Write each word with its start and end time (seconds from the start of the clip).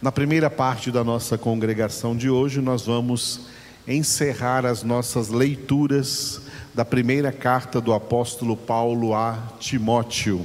Na 0.00 0.12
primeira 0.12 0.50
parte 0.50 0.90
da 0.90 1.02
nossa 1.02 1.38
congregação 1.38 2.14
de 2.14 2.28
hoje, 2.28 2.60
nós 2.60 2.82
vamos 2.84 3.46
encerrar 3.88 4.66
as 4.66 4.82
nossas 4.82 5.30
leituras 5.30 6.42
da 6.74 6.84
primeira 6.84 7.32
carta 7.32 7.80
do 7.80 7.94
apóstolo 7.94 8.58
Paulo 8.58 9.14
a 9.14 9.38
Timóteo. 9.58 10.44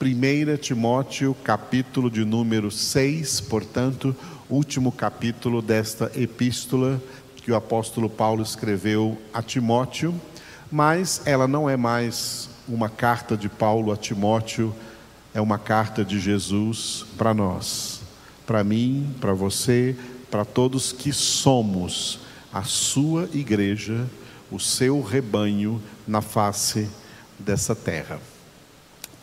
1 0.00 0.56
Timóteo, 0.56 1.36
capítulo 1.44 2.10
de 2.10 2.24
número 2.24 2.72
6, 2.72 3.40
portanto, 3.42 4.16
último 4.50 4.90
capítulo 4.90 5.62
desta 5.62 6.10
epístola 6.16 7.00
que 7.36 7.52
o 7.52 7.56
apóstolo 7.56 8.10
Paulo 8.10 8.42
escreveu 8.42 9.16
a 9.32 9.40
Timóteo, 9.42 10.12
mas 10.72 11.22
ela 11.24 11.46
não 11.46 11.70
é 11.70 11.76
mais 11.76 12.50
uma 12.66 12.88
carta 12.88 13.36
de 13.36 13.48
Paulo 13.48 13.92
a 13.92 13.96
Timóteo, 13.96 14.74
é 15.34 15.40
uma 15.40 15.58
carta 15.58 16.04
de 16.04 16.20
Jesus 16.20 17.04
para 17.16 17.32
nós 17.32 18.02
para 18.46 18.64
mim, 18.64 19.14
para 19.20 19.32
você, 19.32 19.96
para 20.30 20.44
todos 20.44 20.92
que 20.92 21.12
somos 21.12 22.20
a 22.52 22.62
sua 22.64 23.28
igreja, 23.32 24.06
o 24.50 24.58
seu 24.58 25.00
rebanho 25.00 25.80
na 26.06 26.20
face 26.20 26.88
dessa 27.38 27.74
terra. 27.74 28.20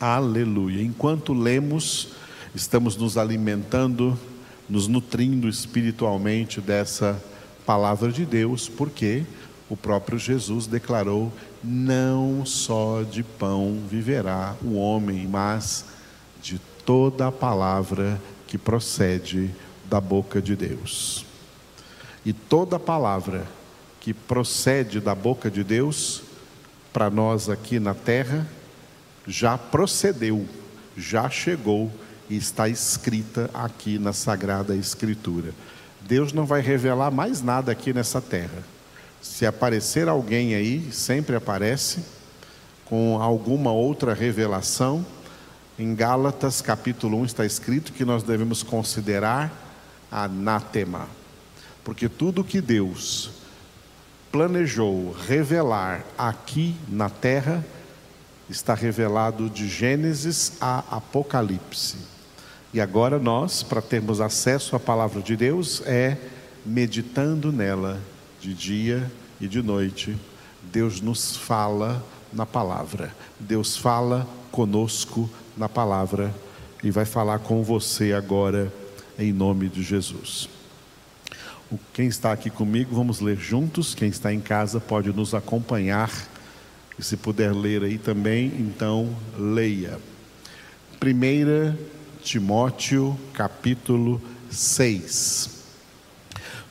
Aleluia. 0.00 0.82
Enquanto 0.82 1.32
lemos, 1.32 2.08
estamos 2.54 2.96
nos 2.96 3.16
alimentando, 3.16 4.18
nos 4.68 4.88
nutrindo 4.88 5.48
espiritualmente 5.48 6.60
dessa 6.60 7.22
palavra 7.66 8.10
de 8.10 8.24
Deus, 8.24 8.68
porque 8.68 9.24
o 9.68 9.76
próprio 9.76 10.18
Jesus 10.18 10.66
declarou: 10.66 11.32
não 11.62 12.44
só 12.44 13.02
de 13.02 13.22
pão 13.22 13.78
viverá 13.88 14.56
o 14.60 14.74
homem, 14.74 15.28
mas 15.28 15.84
de 16.42 16.58
toda 16.84 17.28
a 17.28 17.32
palavra 17.32 18.20
que 18.46 18.58
procede 18.58 19.50
da 19.88 20.00
boca 20.00 20.40
de 20.40 20.56
Deus. 20.56 21.24
E 22.24 22.32
toda 22.32 22.78
palavra 22.78 23.46
que 24.00 24.12
procede 24.14 25.00
da 25.00 25.14
boca 25.14 25.50
de 25.50 25.62
Deus, 25.62 26.22
para 26.92 27.10
nós 27.10 27.48
aqui 27.48 27.78
na 27.78 27.94
terra, 27.94 28.46
já 29.26 29.56
procedeu, 29.56 30.46
já 30.96 31.28
chegou 31.28 31.90
e 32.28 32.36
está 32.36 32.68
escrita 32.68 33.50
aqui 33.52 33.98
na 33.98 34.12
Sagrada 34.12 34.74
Escritura. 34.74 35.52
Deus 36.00 36.32
não 36.32 36.46
vai 36.46 36.60
revelar 36.60 37.10
mais 37.10 37.42
nada 37.42 37.70
aqui 37.72 37.92
nessa 37.92 38.20
terra. 38.20 38.64
Se 39.20 39.44
aparecer 39.44 40.08
alguém 40.08 40.54
aí, 40.54 40.90
sempre 40.92 41.36
aparece, 41.36 42.00
com 42.84 43.20
alguma 43.20 43.70
outra 43.70 44.14
revelação, 44.14 45.04
em 45.80 45.94
Gálatas 45.94 46.60
capítulo 46.60 47.16
1 47.20 47.24
está 47.24 47.46
escrito 47.46 47.94
que 47.94 48.04
nós 48.04 48.22
devemos 48.22 48.62
considerar 48.62 49.50
anátema, 50.12 51.08
porque 51.82 52.06
tudo 52.06 52.44
que 52.44 52.60
Deus 52.60 53.30
planejou 54.30 55.16
revelar 55.26 56.04
aqui 56.18 56.76
na 56.86 57.08
terra 57.08 57.64
está 58.46 58.74
revelado 58.74 59.48
de 59.48 59.66
Gênesis 59.66 60.52
a 60.60 60.80
Apocalipse. 60.98 61.96
E 62.74 62.80
agora 62.80 63.18
nós, 63.18 63.62
para 63.62 63.80
termos 63.80 64.20
acesso 64.20 64.76
à 64.76 64.78
palavra 64.78 65.22
de 65.22 65.34
Deus, 65.34 65.82
é 65.86 66.18
meditando 66.66 67.50
nela 67.50 67.98
de 68.38 68.52
dia 68.52 69.10
e 69.40 69.48
de 69.48 69.62
noite. 69.62 70.14
Deus 70.62 71.00
nos 71.00 71.38
fala 71.38 72.04
na 72.30 72.44
palavra. 72.44 73.16
Deus 73.38 73.78
fala 73.78 74.28
conosco 74.52 75.30
na 75.56 75.68
palavra 75.68 76.34
e 76.82 76.90
vai 76.90 77.04
falar 77.04 77.40
com 77.40 77.62
você 77.62 78.12
agora, 78.12 78.72
em 79.18 79.32
nome 79.32 79.68
de 79.68 79.82
Jesus. 79.82 80.48
Quem 81.92 82.08
está 82.08 82.32
aqui 82.32 82.50
comigo, 82.50 82.94
vamos 82.94 83.20
ler 83.20 83.36
juntos. 83.36 83.94
Quem 83.94 84.08
está 84.08 84.32
em 84.32 84.40
casa 84.40 84.80
pode 84.80 85.12
nos 85.12 85.34
acompanhar. 85.34 86.10
E 86.98 87.02
se 87.02 87.16
puder 87.16 87.54
ler 87.54 87.84
aí 87.84 87.96
também, 87.96 88.46
então 88.58 89.14
leia. 89.38 89.98
1 91.00 91.76
Timóteo, 92.22 93.18
capítulo 93.32 94.20
6. 94.50 95.60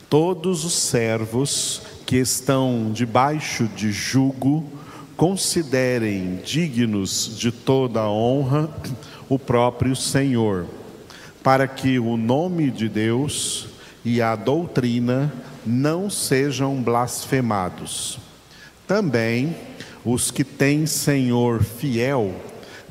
Todos 0.10 0.66
os 0.66 0.74
servos 0.74 1.82
que 2.06 2.18
estão 2.18 2.92
debaixo 2.92 3.68
de 3.68 3.92
jugo, 3.92 4.70
considerem 5.20 6.38
dignos 6.46 7.36
de 7.38 7.52
toda 7.52 8.00
a 8.00 8.10
honra 8.10 8.70
o 9.28 9.38
próprio 9.38 9.94
Senhor, 9.94 10.66
para 11.44 11.68
que 11.68 12.00
o 12.00 12.16
nome 12.16 12.72
de 12.72 12.88
Deus 12.88 13.68
e 14.06 14.22
a 14.22 14.34
doutrina 14.34 15.30
não 15.66 16.10
sejam 16.10 16.82
blasfemados. 16.82 18.18
Também 18.88 19.58
os 20.06 20.32
que 20.32 20.46
têm 20.46 20.86
Senhor 20.86 21.62
fiel, 21.66 22.34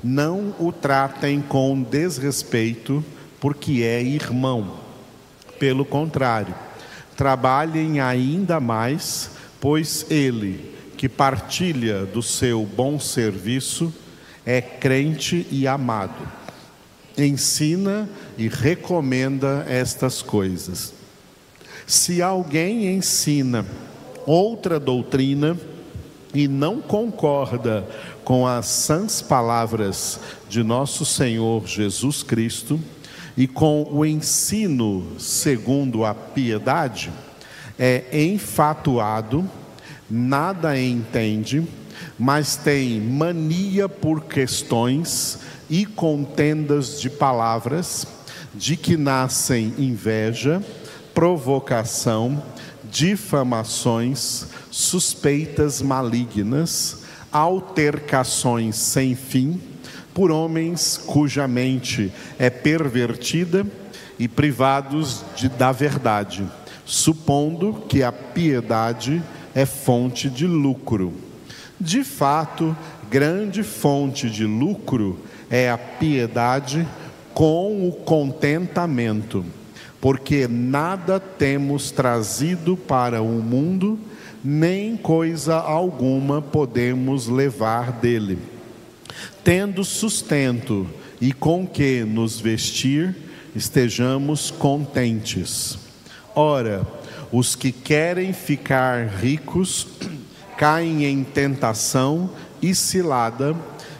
não 0.04 0.54
o 0.58 0.70
tratem 0.70 1.40
com 1.40 1.82
desrespeito, 1.82 3.02
porque 3.40 3.82
é 3.82 4.02
irmão. 4.02 4.74
Pelo 5.58 5.82
contrário, 5.82 6.54
trabalhem 7.16 8.00
ainda 8.00 8.60
mais, 8.60 9.30
pois 9.58 10.04
ele 10.10 10.76
que 10.98 11.08
partilha 11.08 12.04
do 12.04 12.20
seu 12.20 12.66
bom 12.66 12.98
serviço, 12.98 13.94
é 14.44 14.60
crente 14.60 15.46
e 15.48 15.64
amado. 15.64 16.26
Ensina 17.16 18.08
e 18.36 18.48
recomenda 18.48 19.64
estas 19.68 20.20
coisas. 20.20 20.92
Se 21.86 22.20
alguém 22.20 22.92
ensina 22.92 23.64
outra 24.26 24.80
doutrina 24.80 25.56
e 26.34 26.48
não 26.48 26.80
concorda 26.80 27.86
com 28.24 28.44
as 28.44 28.66
sãs 28.66 29.22
palavras 29.22 30.18
de 30.48 30.64
nosso 30.64 31.04
Senhor 31.04 31.64
Jesus 31.64 32.24
Cristo 32.24 32.78
e 33.36 33.46
com 33.46 33.86
o 33.88 34.04
ensino 34.04 35.12
segundo 35.16 36.04
a 36.04 36.12
piedade, 36.12 37.12
é 37.78 38.04
enfatuado 38.12 39.48
nada 40.10 40.78
entende, 40.78 41.66
mas 42.18 42.56
tem 42.56 43.00
mania 43.00 43.88
por 43.88 44.24
questões 44.24 45.38
e 45.68 45.84
contendas 45.84 47.00
de 47.00 47.10
palavras, 47.10 48.06
de 48.54 48.76
que 48.76 48.96
nascem 48.96 49.74
inveja, 49.78 50.62
provocação, 51.12 52.42
difamações, 52.90 54.46
suspeitas 54.70 55.82
malignas, 55.82 57.02
altercações 57.30 58.76
sem 58.76 59.14
fim, 59.14 59.60
por 60.14 60.30
homens 60.30 61.00
cuja 61.06 61.46
mente 61.46 62.12
é 62.38 62.50
pervertida 62.50 63.66
e 64.18 64.26
privados 64.26 65.22
de, 65.36 65.48
da 65.48 65.70
verdade, 65.70 66.44
supondo 66.84 67.84
que 67.88 68.02
a 68.02 68.10
piedade 68.10 69.22
fonte 69.66 70.28
de 70.28 70.46
lucro. 70.46 71.12
De 71.80 72.02
fato, 72.02 72.76
grande 73.10 73.62
fonte 73.62 74.28
de 74.28 74.44
lucro 74.44 75.18
é 75.50 75.70
a 75.70 75.78
piedade 75.78 76.86
com 77.32 77.88
o 77.88 77.92
contentamento, 77.92 79.44
porque 80.00 80.48
nada 80.48 81.20
temos 81.20 81.90
trazido 81.90 82.76
para 82.76 83.22
o 83.22 83.40
mundo, 83.42 83.98
nem 84.42 84.96
coisa 84.96 85.54
alguma 85.56 86.42
podemos 86.42 87.28
levar 87.28 87.92
dele. 87.92 88.38
Tendo 89.44 89.84
sustento 89.84 90.86
e 91.20 91.32
com 91.32 91.66
que 91.66 92.04
nos 92.04 92.40
vestir, 92.40 93.16
estejamos 93.54 94.50
contentes. 94.50 95.78
Ora, 96.34 96.86
os 97.30 97.54
que 97.54 97.72
querem 97.72 98.32
ficar 98.32 99.06
ricos 99.06 99.86
caem 100.56 101.04
em 101.04 101.22
tentação 101.22 102.30
e 102.60 102.74
cilada 102.74 103.54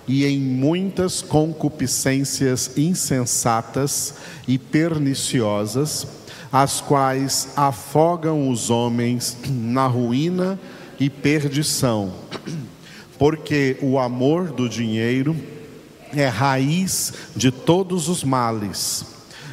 e 0.06 0.24
em 0.24 0.40
muitas 0.40 1.20
concupiscências 1.20 2.76
insensatas 2.78 4.14
e 4.46 4.58
perniciosas, 4.58 6.06
as 6.50 6.80
quais 6.80 7.48
afogam 7.54 8.48
os 8.48 8.70
homens 8.70 9.36
na 9.48 9.86
ruína 9.86 10.58
e 10.98 11.10
perdição. 11.10 12.12
Porque 13.18 13.76
o 13.82 13.98
amor 13.98 14.50
do 14.50 14.66
dinheiro 14.66 15.36
é 16.14 16.26
raiz 16.26 17.12
de 17.36 17.50
todos 17.50 18.08
os 18.08 18.24
males, 18.24 19.04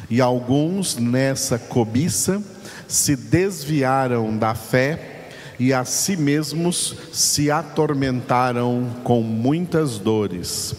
e 0.08 0.22
alguns 0.22 0.96
nessa 0.96 1.58
cobiça 1.58 2.42
se 2.88 3.16
desviaram 3.16 4.36
da 4.36 4.54
fé 4.54 5.28
e 5.58 5.72
a 5.72 5.84
si 5.84 6.16
mesmos 6.16 6.94
se 7.12 7.50
atormentaram 7.50 8.88
com 9.02 9.22
muitas 9.22 9.98
dores. 9.98 10.74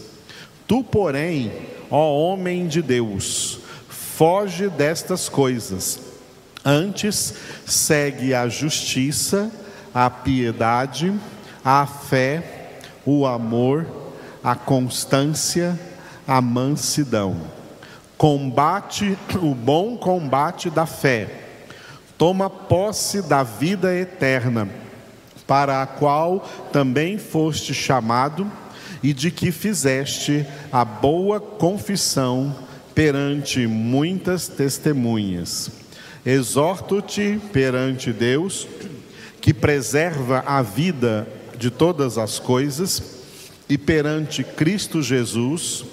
Tu, 0.66 0.84
porém, 0.84 1.52
ó 1.90 2.14
homem 2.16 2.66
de 2.66 2.82
Deus, 2.82 3.60
foge 3.88 4.68
destas 4.68 5.28
coisas. 5.28 6.00
Antes, 6.64 7.34
segue 7.66 8.34
a 8.34 8.48
justiça, 8.48 9.50
a 9.94 10.10
piedade, 10.10 11.12
a 11.64 11.86
fé, 11.86 12.80
o 13.04 13.26
amor, 13.26 13.86
a 14.42 14.54
constância, 14.54 15.78
a 16.26 16.40
mansidão. 16.40 17.36
Combate 18.16 19.16
o 19.40 19.54
bom 19.54 19.96
combate 19.96 20.68
da 20.68 20.84
fé. 20.84 21.37
Toma 22.18 22.50
posse 22.50 23.22
da 23.22 23.44
vida 23.44 23.94
eterna, 23.94 24.68
para 25.46 25.80
a 25.80 25.86
qual 25.86 26.40
também 26.72 27.16
foste 27.16 27.72
chamado 27.72 28.50
e 29.02 29.12
de 29.12 29.30
que 29.30 29.52
fizeste 29.52 30.44
a 30.72 30.84
boa 30.84 31.40
confissão 31.40 32.54
perante 32.94 33.66
muitas 33.66 34.48
testemunhas. 34.48 35.70
Exorto-te 36.26 37.40
perante 37.52 38.12
Deus, 38.12 38.66
que 39.40 39.54
preserva 39.54 40.42
a 40.44 40.60
vida 40.60 41.28
de 41.56 41.70
todas 41.70 42.18
as 42.18 42.40
coisas, 42.40 43.16
e 43.68 43.78
perante 43.78 44.42
Cristo 44.42 45.00
Jesus, 45.00 45.84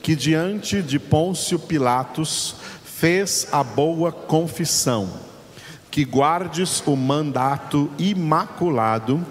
que 0.00 0.14
diante 0.14 0.80
de 0.80 0.98
Pôncio 0.98 1.58
Pilatos 1.58 2.54
fez 2.84 3.48
a 3.50 3.64
boa 3.64 4.12
confissão, 4.12 5.10
que 5.92 6.06
guardes 6.06 6.82
o 6.86 6.96
mandato 6.96 7.90
imaculado, 7.98 9.24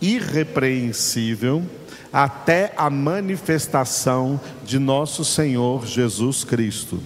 irrepreensível, 0.00 1.64
até 2.12 2.74
a 2.76 2.90
manifestação 2.90 4.40
de 4.64 4.80
nosso 4.80 5.24
Senhor 5.24 5.86
Jesus 5.86 6.42
Cristo, 6.42 7.00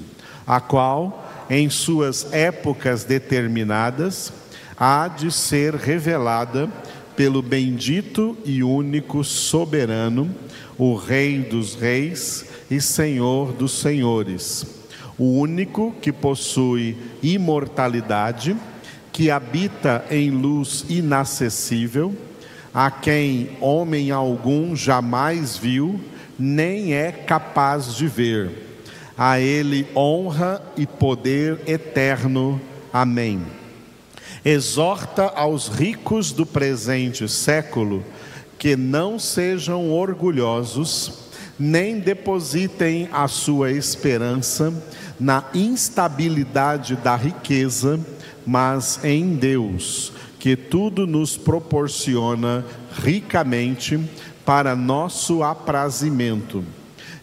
a 0.46 0.62
qual, 0.62 1.30
em 1.50 1.68
suas 1.68 2.32
épocas 2.32 3.04
determinadas, 3.04 4.32
há 4.78 5.08
de 5.08 5.30
ser 5.30 5.74
revelada 5.74 6.70
pelo 7.14 7.42
bendito 7.42 8.34
e 8.46 8.62
único 8.62 9.22
soberano, 9.22 10.34
o 10.78 10.94
Rei 10.94 11.40
dos 11.40 11.74
Reis 11.74 12.46
e 12.70 12.80
Senhor 12.80 13.52
dos 13.52 13.72
Senhores, 13.72 14.64
o 15.18 15.38
único 15.38 15.94
que 16.00 16.10
possui 16.10 16.96
imortalidade, 17.22 18.56
que 19.12 19.30
habita 19.30 20.04
em 20.10 20.30
luz 20.30 20.84
inacessível 20.88 22.14
a 22.74 22.90
quem 22.90 23.50
homem 23.60 24.10
algum 24.10 24.74
jamais 24.74 25.58
viu, 25.58 26.00
nem 26.38 26.94
é 26.94 27.12
capaz 27.12 27.94
de 27.94 28.08
ver. 28.08 28.80
A 29.16 29.38
ele 29.38 29.86
honra 29.94 30.62
e 30.76 30.86
poder 30.86 31.60
eterno. 31.66 32.60
Amém. 32.90 33.42
Exorta 34.44 35.24
aos 35.36 35.68
ricos 35.68 36.32
do 36.32 36.46
presente 36.46 37.28
século 37.28 38.02
que 38.58 38.74
não 38.74 39.18
sejam 39.18 39.90
orgulhosos, 39.90 41.12
nem 41.58 41.98
depositem 41.98 43.08
a 43.12 43.28
sua 43.28 43.70
esperança 43.70 44.72
na 45.20 45.44
instabilidade 45.54 46.96
da 46.96 47.14
riqueza, 47.14 48.00
mas 48.46 49.02
em 49.04 49.34
Deus 49.34 50.12
que 50.42 50.56
tudo 50.56 51.06
nos 51.06 51.36
proporciona 51.36 52.64
ricamente 53.00 53.96
para 54.44 54.74
nosso 54.74 55.42
aprazimento. 55.44 56.64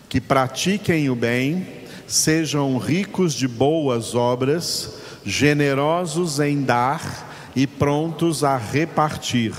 Que 0.07 0.21
pratiquem 0.21 1.09
o 1.09 1.15
bem, 1.15 1.67
sejam 2.07 2.77
ricos 2.77 3.33
de 3.33 3.45
boas 3.45 4.15
obras, 4.15 4.99
generosos 5.25 6.39
em 6.39 6.61
dar 6.63 7.51
e 7.53 7.67
prontos 7.67 8.43
a 8.43 8.55
repartir. 8.57 9.53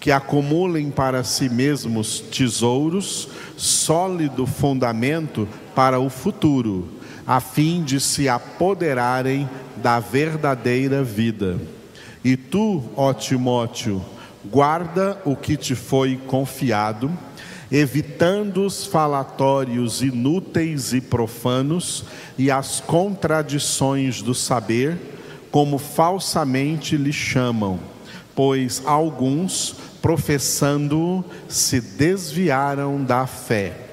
Que 0.00 0.10
acumulem 0.10 0.90
para 0.90 1.22
si 1.24 1.50
mesmos 1.50 2.20
tesouros, 2.20 3.28
sólido 3.54 4.46
fundamento 4.46 5.46
para 5.74 6.00
o 6.00 6.08
futuro, 6.08 6.88
a 7.26 7.40
fim 7.40 7.82
de 7.82 8.00
se 8.00 8.28
apoderarem 8.28 9.48
da 9.76 9.98
verdadeira 9.98 11.02
vida. 11.02 11.58
E 12.24 12.36
tu, 12.36 12.82
ó 12.96 13.12
Timóteo, 13.12 14.02
guarda 14.44 15.20
o 15.24 15.34
que 15.34 15.56
te 15.56 15.74
foi 15.74 16.18
confiado, 16.26 17.10
evitando 17.70 18.64
os 18.64 18.86
falatórios 18.86 20.02
inúteis 20.02 20.92
e 20.92 21.00
profanos 21.00 22.04
e 22.38 22.50
as 22.50 22.80
contradições 22.80 24.22
do 24.22 24.34
saber, 24.34 24.98
como 25.50 25.78
falsamente 25.78 26.96
lhe 26.96 27.12
chamam, 27.12 27.78
pois 28.34 28.82
alguns, 28.84 29.76
professando 30.02 31.24
se 31.48 31.80
desviaram 31.80 33.02
da 33.02 33.26
fé. 33.26 33.83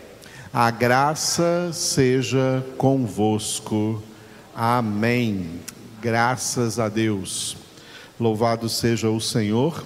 A 0.54 0.70
graça 0.70 1.72
seja 1.72 2.62
convosco. 2.78 4.04
Amém. 4.54 5.50
Graças 6.02 6.78
a 6.78 6.90
Deus. 6.90 7.56
Louvado 8.20 8.68
seja 8.68 9.10
o 9.10 9.22
Senhor. 9.22 9.82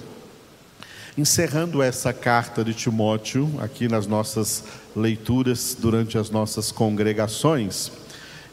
Encerrando 1.16 1.80
essa 1.80 2.12
carta 2.12 2.64
de 2.64 2.74
Timóteo, 2.74 3.48
aqui 3.60 3.86
nas 3.86 4.08
nossas 4.08 4.64
leituras 4.96 5.76
durante 5.78 6.18
as 6.18 6.30
nossas 6.30 6.72
congregações, 6.72 7.92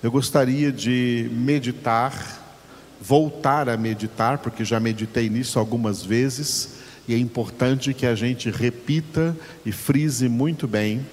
eu 0.04 0.12
gostaria 0.12 0.72
de 0.72 1.28
meditar, 1.32 2.62
voltar 3.02 3.68
a 3.68 3.76
meditar, 3.76 4.38
porque 4.38 4.64
já 4.64 4.80
meditei 4.80 5.32
nisso 5.32 5.58
algumas 5.58 6.06
vezes, 6.06 6.76
e 7.08 7.16
é 7.16 7.18
importante 7.18 7.92
que 7.92 8.06
a 8.06 8.14
gente 8.14 8.52
repita 8.52 9.36
e 9.66 9.72
frise 9.72 10.30
muito 10.30 10.68
bem 10.68 11.04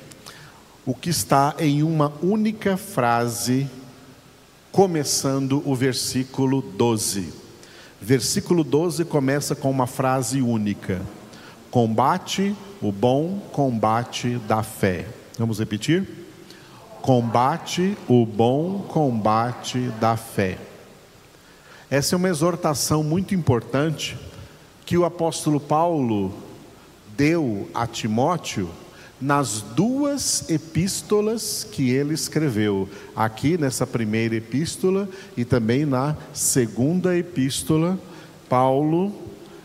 o 0.90 0.94
que 0.94 1.08
está 1.08 1.54
em 1.56 1.84
uma 1.84 2.12
única 2.20 2.76
frase, 2.76 3.70
começando 4.72 5.62
o 5.64 5.72
versículo 5.72 6.60
12. 6.60 7.32
Versículo 8.00 8.64
12 8.64 9.04
começa 9.04 9.54
com 9.54 9.70
uma 9.70 9.86
frase 9.86 10.42
única: 10.42 11.00
Combate 11.70 12.56
o 12.82 12.90
bom 12.90 13.38
combate 13.52 14.30
da 14.48 14.64
fé. 14.64 15.06
Vamos 15.38 15.60
repetir? 15.60 16.08
Combate 17.00 17.96
o 18.08 18.26
bom 18.26 18.80
combate 18.88 19.78
da 20.00 20.16
fé. 20.16 20.58
Essa 21.88 22.16
é 22.16 22.18
uma 22.18 22.28
exortação 22.28 23.04
muito 23.04 23.32
importante 23.32 24.18
que 24.84 24.98
o 24.98 25.04
apóstolo 25.04 25.60
Paulo 25.60 26.34
deu 27.16 27.70
a 27.72 27.86
Timóteo 27.86 28.68
nas 29.20 29.60
duas 29.60 30.48
epístolas 30.48 31.66
que 31.70 31.90
ele 31.90 32.14
escreveu, 32.14 32.88
aqui 33.14 33.58
nessa 33.58 33.86
primeira 33.86 34.36
epístola 34.36 35.08
e 35.36 35.44
também 35.44 35.84
na 35.84 36.16
segunda 36.32 37.16
epístola, 37.16 37.98
Paulo 38.48 39.14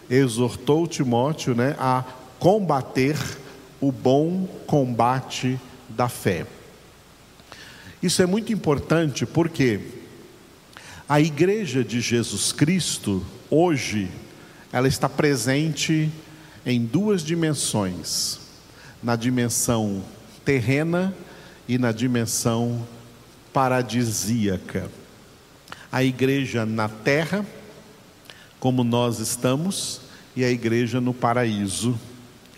exortou 0.10 0.86
Timóteo 0.86 1.56
né, 1.56 1.76
a 1.80 2.04
combater 2.38 3.18
o 3.80 3.92
bom 3.92 4.46
combate 4.68 5.60
da 5.88 6.10
fé. 6.10 6.46
Isso 8.04 8.22
é 8.22 8.26
muito 8.26 8.52
importante 8.52 9.26
porque 9.26 9.80
a 11.08 11.22
igreja 11.22 11.84
de 11.84 12.02
Jesus 12.02 12.52
Cristo, 12.52 13.26
hoje, 13.50 14.12
ela 14.72 14.88
está 14.88 15.08
presente 15.08 16.12
em 16.66 16.84
duas 16.84 17.24
dimensões 17.24 18.45
na 19.06 19.16
dimensão 19.16 20.04
terrena 20.44 21.14
e 21.68 21.78
na 21.78 21.92
dimensão 21.92 22.84
paradisíaca. 23.54 24.90
A 25.92 26.04
igreja 26.04 26.66
na 26.66 26.90
terra, 26.90 27.46
como 28.60 28.84
nós 28.84 29.20
estamos, 29.20 30.02
e 30.36 30.44
a 30.44 30.50
igreja 30.50 31.00
no 31.00 31.14
paraíso, 31.14 32.00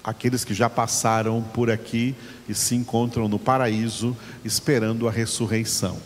aqueles 0.02 0.46
que 0.46 0.54
já 0.54 0.70
passaram 0.70 1.44
por 1.54 1.70
aqui 1.70 2.16
e 2.48 2.56
se 2.56 2.76
encontram 2.76 3.28
no 3.28 3.38
paraíso 3.38 4.16
esperando 4.46 5.06
a 5.06 5.12
ressurreição. 5.12 6.00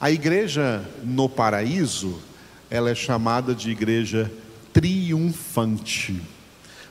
A 0.00 0.10
igreja 0.10 0.84
no 1.04 1.28
paraíso, 1.28 2.20
ela 2.68 2.90
é 2.90 2.94
chamada 2.94 3.54
de 3.54 3.70
igreja 3.70 4.32
triunfante, 4.72 6.20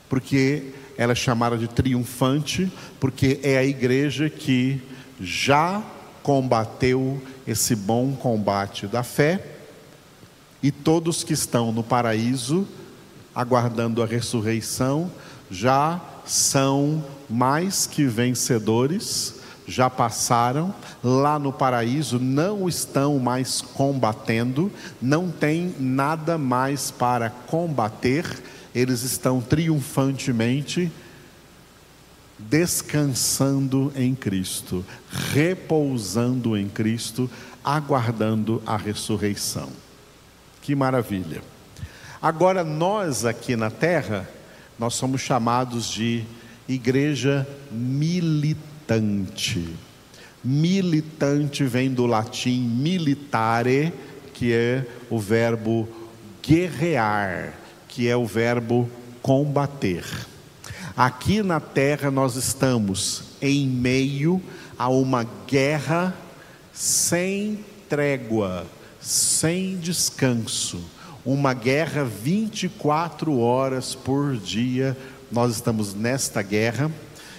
porque 0.08 0.72
ela 0.96 1.12
é 1.12 1.16
chamada 1.16 1.56
de 1.56 1.68
triunfante, 1.68 2.70
porque 3.00 3.40
é 3.42 3.58
a 3.58 3.64
igreja 3.64 4.28
que 4.28 4.80
já 5.20 5.82
combateu 6.22 7.20
esse 7.46 7.74
bom 7.74 8.12
combate 8.12 8.86
da 8.86 9.02
fé, 9.02 9.44
e 10.62 10.70
todos 10.70 11.24
que 11.24 11.32
estão 11.32 11.72
no 11.72 11.82
paraíso, 11.82 12.66
aguardando 13.34 14.02
a 14.02 14.06
ressurreição, 14.06 15.10
já 15.50 16.00
são 16.24 17.04
mais 17.28 17.86
que 17.86 18.04
vencedores, 18.04 19.40
já 19.66 19.88
passaram, 19.88 20.74
lá 21.02 21.38
no 21.38 21.52
paraíso 21.52 22.18
não 22.18 22.68
estão 22.68 23.18
mais 23.18 23.60
combatendo, 23.60 24.70
não 25.00 25.30
tem 25.30 25.74
nada 25.78 26.36
mais 26.36 26.90
para 26.90 27.30
combater, 27.30 28.24
eles 28.74 29.02
estão 29.02 29.40
triunfantemente 29.40 30.90
descansando 32.38 33.92
em 33.94 34.14
Cristo, 34.14 34.84
repousando 35.32 36.56
em 36.56 36.68
Cristo, 36.68 37.30
aguardando 37.64 38.62
a 38.66 38.76
ressurreição. 38.76 39.68
Que 40.60 40.74
maravilha! 40.74 41.42
Agora 42.20 42.62
nós 42.64 43.24
aqui 43.24 43.56
na 43.56 43.70
terra, 43.70 44.28
nós 44.78 44.94
somos 44.94 45.20
chamados 45.20 45.88
de 45.90 46.24
igreja 46.68 47.46
militante. 47.70 49.68
Militante 50.42 51.64
vem 51.64 51.92
do 51.92 52.06
latim 52.06 52.60
militare, 52.60 53.92
que 54.34 54.52
é 54.52 54.86
o 55.10 55.18
verbo 55.18 55.88
guerrear, 56.42 57.54
que 57.92 58.08
é 58.08 58.16
o 58.16 58.24
verbo 58.24 58.88
combater. 59.20 60.02
Aqui 60.96 61.42
na 61.42 61.60
terra 61.60 62.10
nós 62.10 62.36
estamos 62.36 63.24
em 63.40 63.66
meio 63.66 64.42
a 64.78 64.88
uma 64.88 65.26
guerra 65.46 66.16
sem 66.72 67.62
trégua, 67.90 68.66
sem 68.98 69.76
descanso, 69.76 70.82
uma 71.22 71.52
guerra 71.52 72.02
24 72.02 73.38
horas 73.38 73.94
por 73.94 74.38
dia. 74.38 74.96
Nós 75.30 75.52
estamos 75.52 75.94
nesta 75.94 76.40
guerra 76.40 76.90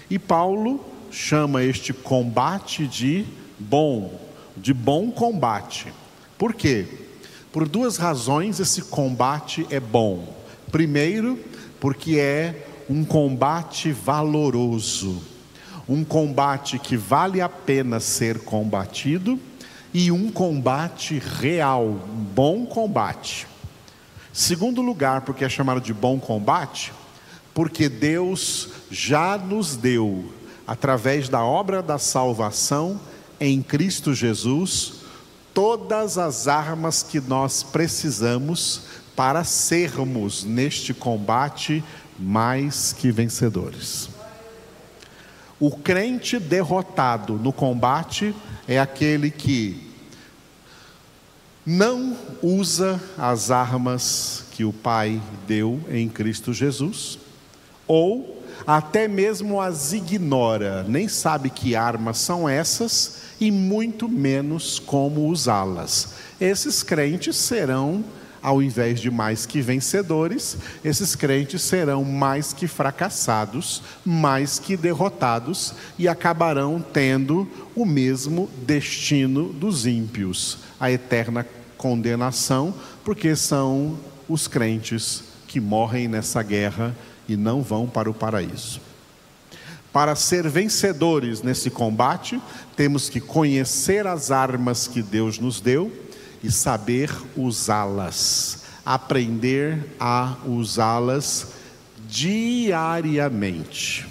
e 0.07 0.19
Paulo 0.19 0.85
chama 1.09 1.63
este 1.63 1.93
combate 1.93 2.85
de 2.85 3.25
bom, 3.57 4.19
de 4.55 4.71
bom 4.71 5.09
combate. 5.09 5.91
Por 6.37 6.53
quê? 6.53 6.87
Por 7.51 7.67
duas 7.67 7.97
razões 7.97 8.59
esse 8.59 8.83
combate 8.83 9.65
é 9.71 9.79
bom. 9.79 10.42
Primeiro, 10.73 11.37
porque 11.79 12.17
é 12.17 12.65
um 12.89 13.05
combate 13.05 13.91
valoroso, 13.91 15.21
um 15.87 16.03
combate 16.03 16.79
que 16.79 16.97
vale 16.97 17.41
a 17.41 17.47
pena 17.47 17.99
ser 17.99 18.39
combatido 18.39 19.39
e 19.93 20.11
um 20.11 20.31
combate 20.31 21.21
real, 21.39 21.85
um 21.85 22.23
bom 22.23 22.65
combate. 22.65 23.45
Segundo 24.33 24.81
lugar, 24.81 25.21
porque 25.21 25.45
é 25.45 25.49
chamado 25.49 25.79
de 25.79 25.93
bom 25.93 26.19
combate, 26.19 26.91
porque 27.53 27.87
Deus 27.87 28.69
já 28.89 29.37
nos 29.37 29.75
deu, 29.75 30.33
através 30.65 31.29
da 31.29 31.43
obra 31.43 31.83
da 31.83 31.99
salvação 31.99 32.99
em 33.39 33.61
Cristo 33.61 34.11
Jesus, 34.11 35.03
todas 35.53 36.17
as 36.17 36.47
armas 36.47 37.03
que 37.03 37.21
nós 37.21 37.61
precisamos 37.61 39.02
para 39.15 39.43
sermos 39.43 40.43
neste 40.43 40.93
combate 40.93 41.83
mais 42.17 42.93
que 42.93 43.11
vencedores. 43.11 44.09
O 45.59 45.71
crente 45.71 46.39
derrotado 46.39 47.33
no 47.33 47.53
combate 47.53 48.35
é 48.67 48.79
aquele 48.79 49.31
que 49.31 49.91
não 51.65 52.17
usa 52.41 53.01
as 53.17 53.49
armas 53.49 54.45
que 54.51 54.65
o 54.65 54.73
Pai 54.73 55.21
deu 55.47 55.79
em 55.89 56.09
Cristo 56.09 56.53
Jesus, 56.53 57.17
ou 57.87 58.43
até 58.67 59.07
mesmo 59.07 59.61
as 59.61 59.93
ignora, 59.93 60.83
nem 60.83 61.07
sabe 61.07 61.49
que 61.49 61.75
armas 61.75 62.17
são 62.17 62.47
essas 62.47 63.23
e 63.39 63.51
muito 63.51 64.07
menos 64.07 64.79
como 64.79 65.27
usá-las. 65.27 66.09
Esses 66.39 66.83
crentes 66.83 67.35
serão 67.35 68.03
ao 68.43 68.61
invés 68.61 68.99
de 68.99 69.09
mais 69.09 69.45
que 69.45 69.61
vencedores, 69.61 70.57
esses 70.83 71.15
crentes 71.15 71.61
serão 71.61 72.03
mais 72.03 72.51
que 72.51 72.67
fracassados, 72.67 73.81
mais 74.05 74.59
que 74.59 74.75
derrotados 74.75 75.73
e 75.97 76.09
acabarão 76.09 76.83
tendo 76.93 77.47
o 77.73 77.85
mesmo 77.85 78.49
destino 78.67 79.53
dos 79.53 79.85
ímpios, 79.85 80.57
a 80.77 80.91
eterna 80.91 81.47
condenação, 81.77 82.73
porque 83.05 83.33
são 83.33 83.97
os 84.27 84.45
crentes 84.45 85.23
que 85.47 85.61
morrem 85.61 86.09
nessa 86.09 86.43
guerra 86.43 86.93
e 87.29 87.37
não 87.37 87.61
vão 87.61 87.87
para 87.87 88.09
o 88.09 88.13
paraíso. 88.13 88.81
Para 89.93 90.15
ser 90.15 90.49
vencedores 90.49 91.41
nesse 91.43 91.69
combate, 91.69 92.41
temos 92.75 93.09
que 93.09 93.21
conhecer 93.21 94.07
as 94.07 94.31
armas 94.31 94.87
que 94.87 95.03
Deus 95.03 95.37
nos 95.37 95.61
deu 95.61 95.91
e 96.43 96.51
saber 96.51 97.09
usá-las, 97.37 98.65
aprender 98.85 99.95
a 99.97 100.35
usá-las 100.45 101.53
diariamente. 102.05 104.05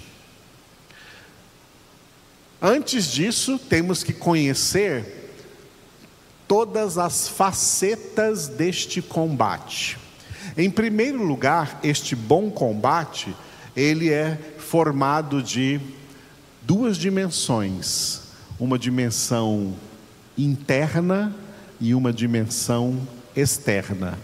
Antes 2.59 3.11
disso, 3.11 3.59
temos 3.59 4.03
que 4.03 4.13
conhecer 4.13 5.31
todas 6.47 6.97
as 6.97 7.27
facetas 7.27 8.47
deste 8.47 9.01
combate. 9.01 9.99
Em 10.57 10.71
primeiro 10.71 11.23
lugar, 11.23 11.79
este 11.83 12.15
bom 12.15 12.49
combate, 12.49 13.35
ele 13.75 14.11
é 14.11 14.39
formado 14.57 15.43
de 15.43 15.79
duas 16.61 16.97
dimensões, 16.97 18.21
uma 18.59 18.79
dimensão 18.79 19.75
interna 20.37 21.35
e 21.83 21.93
uma 21.93 22.13
dimensão 22.13 22.97
externa, 23.35 24.17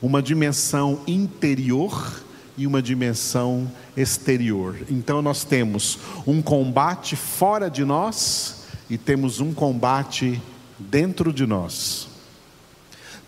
uma 0.00 0.22
dimensão 0.22 1.00
interior 1.08 2.22
e 2.56 2.68
uma 2.68 2.80
dimensão 2.80 3.68
exterior. 3.96 4.76
Então 4.88 5.20
nós 5.20 5.42
temos 5.42 5.98
um 6.24 6.40
combate 6.40 7.16
fora 7.16 7.68
de 7.68 7.84
nós 7.84 8.62
e 8.88 8.96
temos 8.96 9.40
um 9.40 9.52
combate 9.52 10.40
dentro 10.78 11.32
de 11.32 11.44
nós. 11.46 12.06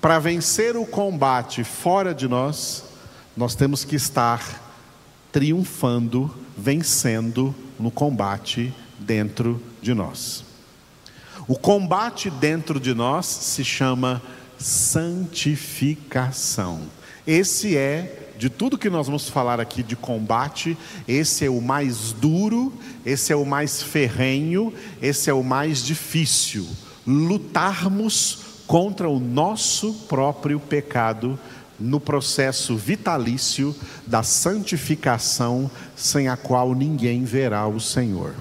Para 0.01 0.21
vencer 0.21 0.77
o 0.77 0.87
combate 0.87 1.65
fora 1.65 2.15
de 2.15 2.29
nós, 2.29 2.85
nós 3.37 3.57
temos 3.57 3.85
que 3.85 3.97
estar 3.97 4.63
triunfando, 5.33 6.33
vencendo 6.57 7.53
no 7.81 7.91
combate 7.91 8.73
dentro 8.97 9.61
de 9.81 9.93
nós. 9.93 10.52
O 11.49 11.57
combate 11.57 12.31
dentro 12.31 12.79
de 12.79 12.95
nós 12.95 13.27
se 13.27 13.65
chama 13.65 14.23
santificação. 14.59 16.83
Esse 17.27 17.77
é, 17.77 18.31
de 18.39 18.49
tudo 18.49 18.79
que 18.79 18.89
nós 18.89 19.07
vamos 19.07 19.29
falar 19.29 19.61
aqui 19.61 19.83
de 19.83 19.97
combate, 19.97 20.79
esse 21.07 21.45
é 21.45 21.51
o 21.51 21.61
mais 21.61 22.13
duro, 22.13 22.73
esse 23.05 23.33
é 23.33 23.37
o 23.37 23.45
mais 23.45 23.83
ferrenho, 23.83 24.73
esse 25.01 25.29
é 25.31 25.35
o 25.35 25.43
mais 25.43 25.85
difícil. 25.85 26.69
Lutarmos 27.07 28.39
contra 28.67 29.09
o 29.09 29.19
nosso 29.19 29.95
próprio 30.09 30.61
pecado 30.61 31.39
no 31.79 31.99
processo 31.99 32.77
vitalício 32.77 33.75
da 34.07 34.23
santificação, 34.23 35.71
sem 35.97 36.29
a 36.29 36.37
qual 36.37 36.75
ninguém 36.75 37.25
verá 37.25 37.67
o 37.67 37.81
Senhor. 37.81 38.35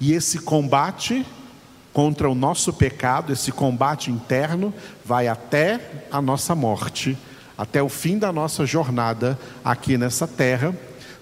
E 0.00 0.12
esse 0.12 0.40
combate 0.40 1.24
contra 1.92 2.30
o 2.30 2.34
nosso 2.34 2.72
pecado, 2.72 3.32
esse 3.32 3.50
combate 3.50 4.10
interno, 4.10 4.72
vai 5.04 5.28
até 5.28 6.04
a 6.10 6.22
nossa 6.22 6.54
morte, 6.54 7.16
até 7.56 7.82
o 7.82 7.88
fim 7.88 8.18
da 8.18 8.32
nossa 8.32 8.64
jornada 8.64 9.38
aqui 9.64 9.98
nessa 9.98 10.26
terra. 10.26 10.74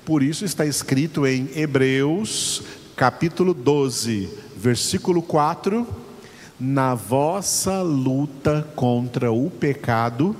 Por 0.04 0.22
isso 0.22 0.44
está 0.44 0.64
escrito 0.64 1.26
em 1.26 1.50
Hebreus, 1.54 2.62
capítulo 2.96 3.54
12, 3.54 4.28
versículo 4.56 5.22
4: 5.22 5.86
Na 6.58 6.94
vossa 6.94 7.82
luta 7.82 8.66
contra 8.74 9.32
o 9.32 9.50
pecado, 9.50 10.36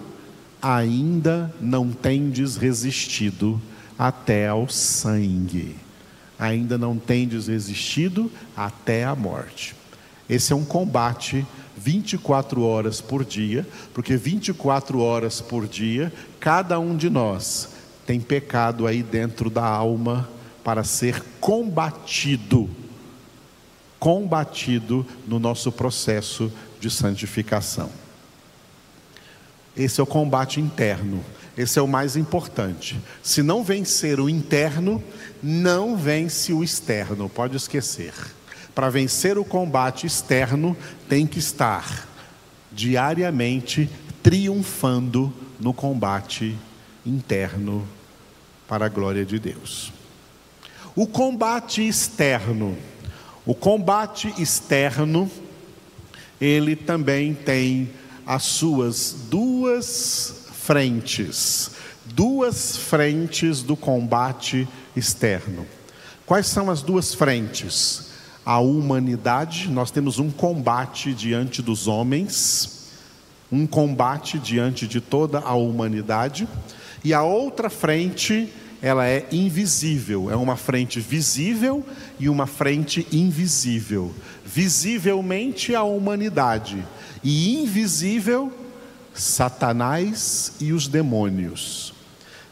ainda 0.61 1.53
não 1.61 1.91
tendes 1.91 2.57
resistido 2.57 3.61
até 3.99 4.49
ao 4.49 4.69
sangue. 4.69 5.77
Ainda 6.39 6.79
não 6.79 6.97
tendes 6.97 7.49
resistido 7.49 8.31
até 8.57 9.05
a 9.05 9.15
morte. 9.17 9.75
Esse 10.29 10.53
é 10.53 10.57
um 10.57 10.65
combate 10.65 11.47
24 11.77 12.63
horas 12.63 13.01
por 13.01 13.25
dia, 13.25 13.67
porque 13.95 14.17
24 14.17 15.01
horas 15.01 15.41
por 15.41 15.67
dia, 15.67 16.13
cada 16.41 16.79
um 16.79 16.97
de 16.97 17.09
nós 17.09 17.71
tem 18.05 18.21
pecado 18.21 18.87
aí 18.87 19.03
dentro 19.03 19.49
da 19.49 19.65
alma 19.65 20.29
para 20.65 20.85
ser 20.85 21.23
combatido. 21.41 22.69
Combatido 23.99 25.07
no 25.27 25.39
nosso 25.39 25.73
processo 25.73 26.53
de 26.81 26.91
santificação. 26.91 27.91
Esse 29.77 30.01
é 30.01 30.03
o 30.03 30.07
combate 30.07 30.61
interno. 30.61 31.25
Esse 31.57 31.79
é 31.79 31.83
o 31.83 31.89
mais 31.89 32.17
importante. 32.17 33.01
Se 33.23 33.43
não 33.43 33.65
vencer 33.65 34.21
o 34.21 34.29
interno, 34.29 35.03
não 35.43 35.97
vence 35.97 36.53
o 36.53 36.63
externo, 36.63 37.29
pode 37.29 37.57
esquecer. 37.57 38.13
Para 38.79 38.91
vencer 38.91 39.37
o 39.37 39.45
combate 39.45 40.07
externo, 40.07 40.77
tem 41.09 41.27
que 41.27 41.41
estar 41.41 42.07
diariamente 42.71 43.91
triunfando 44.23 45.35
no 45.59 45.75
combate 45.75 46.57
interno 47.05 47.85
para 48.69 48.87
a 48.87 48.89
glória 48.89 49.25
de 49.25 49.37
Deus. 49.37 49.93
O 50.95 51.09
combate 51.09 51.89
externo, 51.89 52.79
o 53.45 53.53
combate 53.53 54.33
externo, 54.39 55.29
ele 56.41 56.77
também 56.77 57.35
tem 57.35 57.91
as 58.25 58.45
suas 58.45 59.13
duas 59.29 60.47
frentes, 60.53 61.73
duas 62.05 62.77
frentes 62.77 63.61
do 63.61 63.77
combate 63.77 64.69
externo. 64.95 65.67
Quais 66.25 66.47
são 66.47 66.71
as 66.71 66.81
duas 66.81 67.13
frentes? 67.13 68.08
A 68.49 68.61
humanidade, 68.61 69.69
nós 69.69 69.91
temos 69.91 70.19
um 70.19 70.31
combate 70.31 71.13
diante 71.13 71.61
dos 71.61 71.87
homens, 71.87 72.89
um 73.53 73.67
combate 73.67 74.39
diante 74.39 74.89
de 74.89 75.03
toda 75.03 75.39
a 75.41 75.53
humanidade, 75.53 76.49
e 77.05 77.13
a 77.13 77.23
outra 77.23 77.69
frente, 77.69 78.51
ela 78.81 79.07
é 79.07 79.27
invisível, 79.31 80.31
é 80.31 80.35
uma 80.35 80.57
frente 80.57 80.99
visível 80.99 81.85
e 82.19 82.27
uma 82.27 82.47
frente 82.47 83.07
invisível. 83.13 84.15
Visivelmente 84.47 85.75
a 85.75 85.83
humanidade 85.83 86.83
e 87.23 87.55
invisível 87.55 88.51
Satanás 89.13 90.55
e 90.59 90.73
os 90.73 90.89
demônios. 90.89 91.93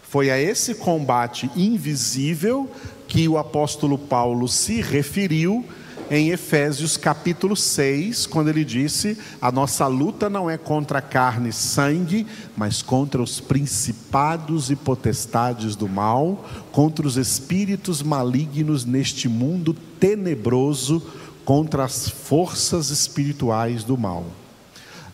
Foi 0.02 0.30
a 0.30 0.38
esse 0.38 0.74
combate 0.74 1.50
invisível 1.56 2.70
que 3.08 3.26
o 3.26 3.38
apóstolo 3.38 3.96
Paulo 3.96 4.46
se 4.46 4.82
referiu 4.82 5.64
em 6.10 6.30
Efésios 6.30 6.96
capítulo 6.96 7.56
6, 7.56 8.26
quando 8.26 8.48
ele 8.48 8.64
disse: 8.64 9.18
A 9.40 9.50
nossa 9.50 9.86
luta 9.86 10.30
não 10.30 10.48
é 10.48 10.56
contra 10.56 11.02
carne 11.02 11.48
e 11.48 11.52
sangue, 11.52 12.26
mas 12.56 12.82
contra 12.82 13.22
os 13.22 13.40
principados 13.40 14.70
e 14.70 14.76
potestades 14.76 15.74
do 15.74 15.88
mal, 15.88 16.44
contra 16.70 17.06
os 17.06 17.16
espíritos 17.16 18.02
malignos 18.02 18.84
neste 18.84 19.28
mundo 19.28 19.74
tenebroso, 19.98 21.02
contra 21.44 21.84
as 21.84 22.08
forças 22.08 22.90
espirituais 22.90 23.82
do 23.82 23.96
mal. 23.96 24.26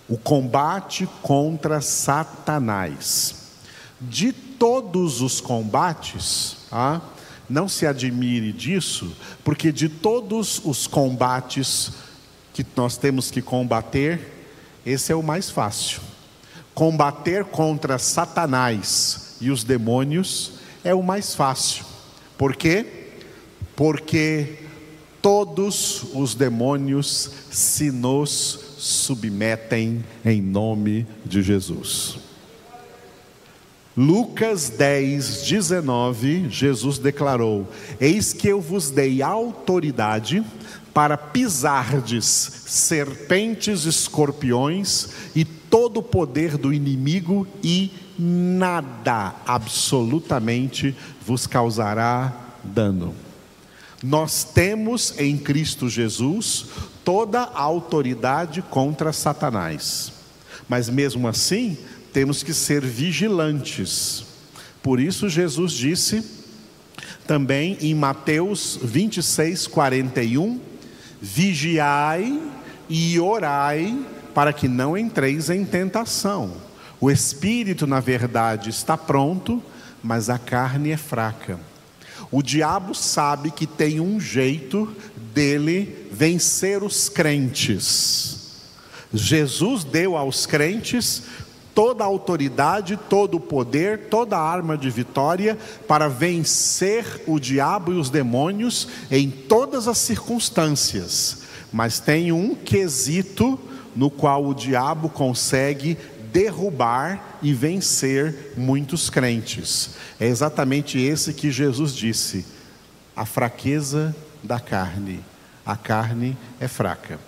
O 0.09 0.19
combate 0.19 1.09
contra 1.23 1.81
Satanás. 1.81 3.37
De 4.01 4.33
todos 4.33 5.21
os 5.21 5.41
combates, 5.41 6.57
ah, 6.71 7.01
não 7.52 7.68
se 7.68 7.87
admire 7.87 8.52
disso, 8.52 9.14
porque 9.44 9.71
de 9.71 9.88
todos 9.88 10.61
os 10.64 10.87
combates 10.87 11.92
que 12.54 12.64
nós 12.75 12.97
temos 12.97 13.30
que 13.30 13.42
combater, 13.42 14.32
esse 14.85 15.12
é 15.12 15.14
o 15.14 15.23
mais 15.23 15.50
fácil. 15.50 16.00
Combater 16.75 17.44
contra 17.44 17.99
Satanás 17.99 19.37
e 19.40 19.50
os 19.50 19.62
demônios 19.64 20.54
é 20.82 20.94
o 20.94 21.02
mais 21.02 21.35
fácil. 21.35 21.85
Por 22.38 22.56
quê? 22.56 22.87
Porque 23.76 24.61
todos 25.21 26.04
os 26.14 26.35
demônios 26.35 27.30
se 27.50 27.90
nos 27.90 28.59
submetem 28.78 30.02
em 30.25 30.40
nome 30.40 31.06
de 31.25 31.42
Jesus. 31.42 32.32
Lucas 33.96 34.70
10, 34.70 35.42
19, 35.42 36.49
Jesus 36.49 36.99
declarou: 36.99 37.68
Eis 38.00 38.32
que 38.32 38.49
eu 38.49 38.61
vos 38.61 38.90
dei 38.90 39.20
autoridade 39.20 40.42
para 40.94 41.16
pisardes 41.18 42.25
serpentes, 42.66 43.84
escorpiões 43.84 45.11
e 45.34 45.44
todo 45.44 45.99
o 45.99 46.02
poder 46.02 46.56
do 46.56 46.72
inimigo, 46.72 47.46
e 47.62 47.92
nada 48.18 49.34
absolutamente 49.46 50.96
vos 51.26 51.46
causará 51.46 52.33
dano. 52.64 53.14
Nós 54.02 54.42
temos 54.42 55.14
em 55.18 55.37
Cristo 55.37 55.88
Jesus 55.88 56.66
toda 57.05 57.42
a 57.42 57.61
autoridade 57.61 58.62
contra 58.62 59.12
Satanás, 59.12 60.12
mas 60.68 60.88
mesmo 60.88 61.28
assim, 61.28 61.76
temos 62.12 62.42
que 62.42 62.53
ser 62.53 62.85
vigilantes. 62.85 64.25
Por 64.83 65.01
isso, 65.01 65.29
Jesus 65.29 65.72
disse 65.72 66.25
também 67.27 67.79
em 67.81 67.94
Mateus 67.94 68.79
26, 68.83 69.66
41: 69.66 70.61
Vigiai 71.20 72.40
e 72.88 73.18
orai 73.18 73.98
para 74.35 74.53
que 74.53 74.68
não 74.68 74.96
entreis 74.96 75.48
em 75.51 75.64
tentação. 75.64 76.53
O 77.01 77.11
espírito, 77.11 77.87
na 77.87 78.01
verdade, 78.01 78.70
está 78.70 78.96
pronto, 78.96 79.62
mas 80.03 80.29
a 80.29 80.38
carne 80.38 80.90
é 80.90 80.96
fraca. 80.96 81.59
O 82.31 82.42
diabo 82.42 82.94
sabe 82.94 83.51
que 83.51 83.66
tem 83.66 84.01
um 84.01 84.18
jeito 84.18 84.94
dele 85.35 86.09
vencer 86.11 86.83
os 86.83 87.09
crentes. 87.09 88.38
Jesus 89.12 89.85
deu 89.85 90.16
aos 90.16 90.46
crentes 90.46 91.22
toda 91.74 92.04
a 92.04 92.06
autoridade, 92.06 92.98
todo 93.08 93.37
o 93.37 93.40
poder, 93.40 94.08
toda 94.08 94.37
a 94.37 94.42
arma 94.42 94.76
de 94.76 94.90
vitória 94.90 95.58
para 95.88 96.08
vencer 96.08 97.22
o 97.26 97.38
diabo 97.38 97.92
e 97.92 97.96
os 97.96 98.11
demônios 98.11 98.88
em 99.11 99.30
todas 99.30 99.88
as 99.88 99.98
circunstâncias. 99.98 101.42
Mas 101.72 101.98
tem 101.98 102.32
um 102.32 102.54
quesito 102.54 103.58
no 103.94 104.11
qual 104.11 104.44
o 104.44 104.54
diabo 104.54 105.08
consegue 105.08 105.96
derrubar 106.32 107.38
e 107.42 107.52
vencer 107.52 108.54
muitos 108.56 109.11
crentes. 109.11 109.90
É 110.18 110.26
exatamente 110.26 110.98
esse 110.98 111.32
que 111.32 111.50
Jesus 111.50 111.94
disse: 111.94 112.44
a 113.14 113.24
fraqueza 113.24 114.14
da 114.42 114.58
carne. 114.58 115.20
A 115.64 115.76
carne 115.76 116.37
é 116.58 116.66
fraca. 116.66 117.20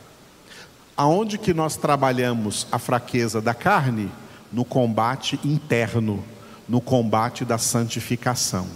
Aonde 0.96 1.38
que 1.38 1.52
nós 1.52 1.76
trabalhamos 1.76 2.66
a 2.70 2.78
fraqueza 2.78 3.40
da 3.40 3.54
carne? 3.54 4.10
No 4.54 4.64
combate 4.64 5.38
interno, 5.44 6.24
no 6.68 6.80
combate 6.80 7.44
da 7.44 7.58
santificação. 7.58 8.68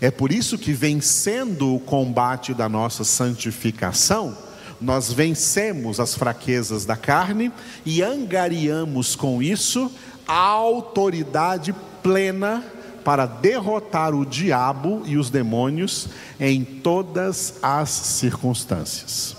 É 0.00 0.10
por 0.10 0.30
isso 0.30 0.58
que, 0.58 0.72
vencendo 0.72 1.74
o 1.74 1.80
combate 1.80 2.52
da 2.52 2.68
nossa 2.68 3.02
santificação, 3.02 4.36
nós 4.78 5.10
vencemos 5.10 5.98
as 5.98 6.14
fraquezas 6.14 6.84
da 6.84 6.96
carne 6.96 7.50
e 7.84 8.02
angariamos 8.02 9.16
com 9.16 9.42
isso 9.42 9.90
a 10.28 10.38
autoridade 10.38 11.74
plena 12.02 12.62
para 13.02 13.24
derrotar 13.24 14.14
o 14.14 14.26
diabo 14.26 15.02
e 15.06 15.16
os 15.16 15.30
demônios 15.30 16.08
em 16.38 16.64
todas 16.64 17.54
as 17.62 17.88
circunstâncias. 17.88 19.35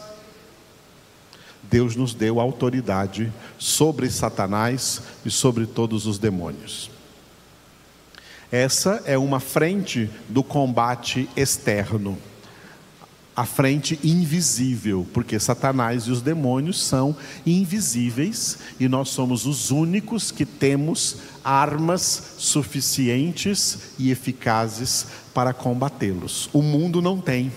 Deus 1.69 1.95
nos 1.95 2.13
deu 2.13 2.39
autoridade 2.39 3.32
sobre 3.58 4.10
Satanás 4.10 5.01
e 5.25 5.32
sobre 5.32 5.65
todos 5.65 6.06
os 6.06 6.17
demônios. 6.17 6.89
Essa 8.51 9.01
é 9.06 9.17
uma 9.17 9.41
frente 9.41 10.10
do 10.30 10.41
combate 10.41 11.30
externo, 11.36 12.17
a 13.36 13.45
frente 13.45 13.99
invisível, 14.03 15.06
porque 15.13 15.38
Satanás 15.38 16.03
e 16.03 16.12
os 16.12 16.21
demônios 16.21 16.82
são 16.82 17.15
invisíveis 17.45 18.58
e 18.80 18.88
nós 18.88 19.10
somos 19.10 19.45
os 19.45 19.69
únicos 19.69 20.32
que 20.32 20.45
temos 20.45 21.17
armas 21.43 22.36
suficientes 22.38 23.91
e 23.99 24.10
eficazes 24.12 25.08
para 25.34 25.53
combatê-los. 25.53 26.49
O 26.53 26.62
mundo 26.62 27.01
não 27.01 27.19
tem. 27.19 27.51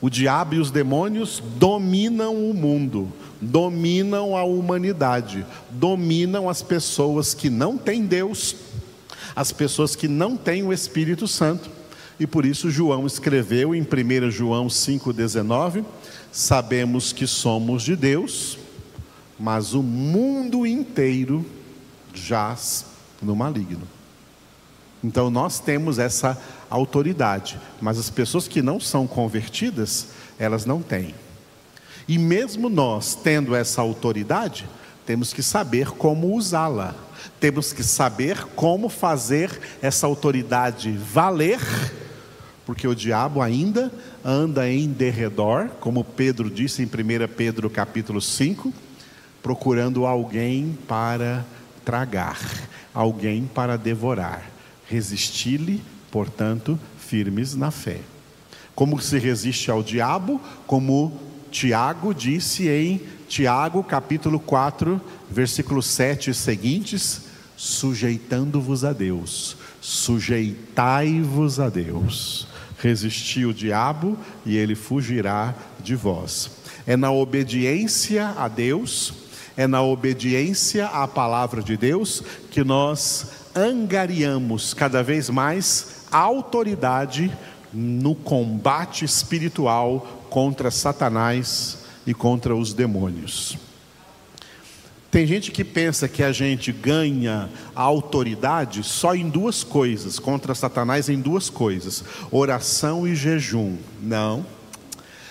O 0.00 0.10
diabo 0.10 0.54
e 0.54 0.58
os 0.58 0.70
demônios 0.70 1.42
dominam 1.56 2.34
o 2.34 2.52
mundo, 2.52 3.10
dominam 3.40 4.36
a 4.36 4.44
humanidade, 4.44 5.46
dominam 5.70 6.50
as 6.50 6.62
pessoas 6.62 7.32
que 7.32 7.48
não 7.48 7.78
têm 7.78 8.04
Deus, 8.04 8.56
as 9.34 9.52
pessoas 9.52 9.96
que 9.96 10.06
não 10.06 10.36
têm 10.36 10.62
o 10.62 10.72
Espírito 10.72 11.26
Santo. 11.26 11.70
E 12.20 12.26
por 12.26 12.44
isso 12.44 12.70
João 12.70 13.06
escreveu 13.06 13.74
em 13.74 13.82
1 13.82 14.30
João 14.30 14.66
5,19: 14.66 15.84
Sabemos 16.30 17.12
que 17.12 17.26
somos 17.26 17.82
de 17.82 17.96
Deus, 17.96 18.58
mas 19.38 19.72
o 19.72 19.82
mundo 19.82 20.66
inteiro 20.66 21.44
jaz 22.14 22.86
no 23.22 23.34
maligno. 23.34 23.82
Então 25.02 25.30
nós 25.30 25.60
temos 25.60 25.98
essa 25.98 26.38
autoridade, 26.70 27.58
mas 27.80 27.98
as 27.98 28.10
pessoas 28.10 28.48
que 28.48 28.62
não 28.62 28.80
são 28.80 29.06
convertidas, 29.06 30.08
elas 30.38 30.64
não 30.64 30.82
têm. 30.82 31.14
E 32.08 32.18
mesmo 32.18 32.68
nós 32.68 33.14
tendo 33.14 33.54
essa 33.54 33.80
autoridade, 33.80 34.68
temos 35.04 35.32
que 35.32 35.42
saber 35.42 35.90
como 35.90 36.34
usá-la. 36.34 36.94
Temos 37.40 37.72
que 37.72 37.82
saber 37.82 38.44
como 38.54 38.88
fazer 38.88 39.50
essa 39.82 40.06
autoridade 40.06 40.92
valer 40.92 41.60
porque 42.66 42.88
o 42.88 42.96
diabo 42.96 43.40
ainda 43.40 43.92
anda 44.24 44.68
em 44.68 44.88
derredor, 44.88 45.68
como 45.78 46.02
Pedro 46.02 46.50
disse 46.50 46.82
em 46.82 46.86
1 46.86 46.88
Pedro 47.36 47.70
capítulo 47.70 48.20
5, 48.20 48.74
procurando 49.40 50.04
alguém 50.04 50.76
para 50.88 51.46
tragar, 51.84 52.36
alguém 52.92 53.48
para 53.54 53.78
devorar. 53.78 54.50
Resisti-lhe, 54.88 55.80
portanto, 56.10 56.78
firmes 56.98 57.54
na 57.54 57.70
fé. 57.70 58.00
Como 58.74 59.00
se 59.00 59.18
resiste 59.18 59.70
ao 59.70 59.82
diabo? 59.82 60.40
Como 60.66 61.18
Tiago 61.50 62.12
disse 62.12 62.68
em 62.68 63.00
Tiago 63.28 63.82
capítulo 63.82 64.38
4, 64.38 65.00
versículo 65.30 65.82
7 65.82 66.30
e 66.30 66.34
seguintes: 66.34 67.22
sujeitando-vos 67.56 68.84
a 68.84 68.92
Deus, 68.92 69.56
sujeitai-vos 69.80 71.58
a 71.58 71.68
Deus. 71.68 72.46
Resisti 72.78 73.46
o 73.46 73.54
diabo 73.54 74.18
e 74.44 74.56
ele 74.56 74.74
fugirá 74.74 75.54
de 75.82 75.96
vós. 75.96 76.50
É 76.86 76.96
na 76.96 77.10
obediência 77.10 78.34
a 78.36 78.48
Deus, 78.48 79.14
é 79.56 79.66
na 79.66 79.82
obediência 79.82 80.86
à 80.86 81.08
palavra 81.08 81.62
de 81.62 81.76
Deus 81.76 82.22
que 82.50 82.62
nós 82.62 83.28
angariamos 83.54 84.74
cada 84.74 85.02
vez 85.02 85.30
mais 85.30 85.95
autoridade 86.10 87.32
no 87.72 88.14
combate 88.14 89.04
espiritual 89.04 90.24
contra 90.30 90.70
Satanás 90.70 91.78
e 92.06 92.14
contra 92.14 92.54
os 92.54 92.72
demônios. 92.72 93.58
Tem 95.10 95.26
gente 95.26 95.50
que 95.50 95.64
pensa 95.64 96.08
que 96.08 96.22
a 96.22 96.30
gente 96.30 96.72
ganha 96.72 97.48
autoridade 97.74 98.82
só 98.82 99.14
em 99.14 99.28
duas 99.28 99.64
coisas, 99.64 100.18
contra 100.18 100.54
Satanás 100.54 101.08
em 101.08 101.20
duas 101.20 101.48
coisas: 101.48 102.04
oração 102.30 103.06
e 103.06 103.14
jejum. 103.14 103.76
Não. 104.02 104.44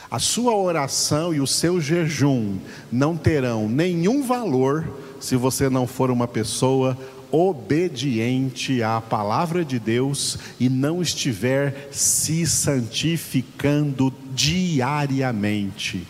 A 0.09 0.19
sua 0.19 0.55
oração 0.55 1.33
e 1.33 1.41
o 1.41 1.47
seu 1.47 1.81
jejum 1.81 2.57
não 2.91 3.17
terão 3.17 3.67
nenhum 3.67 4.23
valor 4.23 4.87
se 5.19 5.35
você 5.35 5.69
não 5.69 5.85
for 5.85 6.09
uma 6.09 6.27
pessoa 6.27 6.97
obediente 7.35 8.81
à 8.81 9.01
palavra 9.01 9.65
de 9.65 9.77
Deus 9.77 10.37
e 10.57 10.69
não 10.69 11.01
estiver 11.01 11.89
se 11.91 12.47
santificando 12.47 14.13
diariamente 14.33 16.07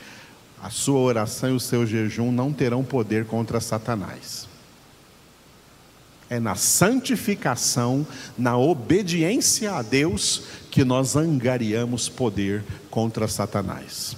a 0.61 0.69
sua 0.69 0.99
oração 0.99 1.49
e 1.49 1.53
o 1.53 1.59
seu 1.59 1.85
jejum 1.85 2.31
não 2.31 2.53
terão 2.53 2.83
poder 2.83 3.25
contra 3.25 3.59
Satanás. 3.59 4.47
É 6.29 6.39
na 6.39 6.55
santificação, 6.55 8.05
na 8.37 8.57
obediência 8.57 9.73
a 9.73 9.81
Deus, 9.81 10.43
que 10.71 10.83
nós 10.83 11.15
angariamos 11.15 12.09
poder 12.09 12.63
contra 12.89 13.27
Satanás. 13.27 14.17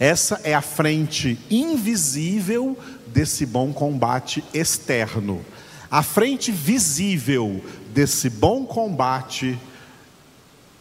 Essa 0.00 0.40
é 0.44 0.54
a 0.54 0.60
frente 0.60 1.38
invisível 1.50 2.76
desse 3.06 3.44
bom 3.44 3.72
combate 3.72 4.44
externo. 4.52 5.44
A 5.90 6.02
frente 6.02 6.52
visível 6.52 7.64
desse 7.94 8.28
bom 8.28 8.66
combate 8.66 9.58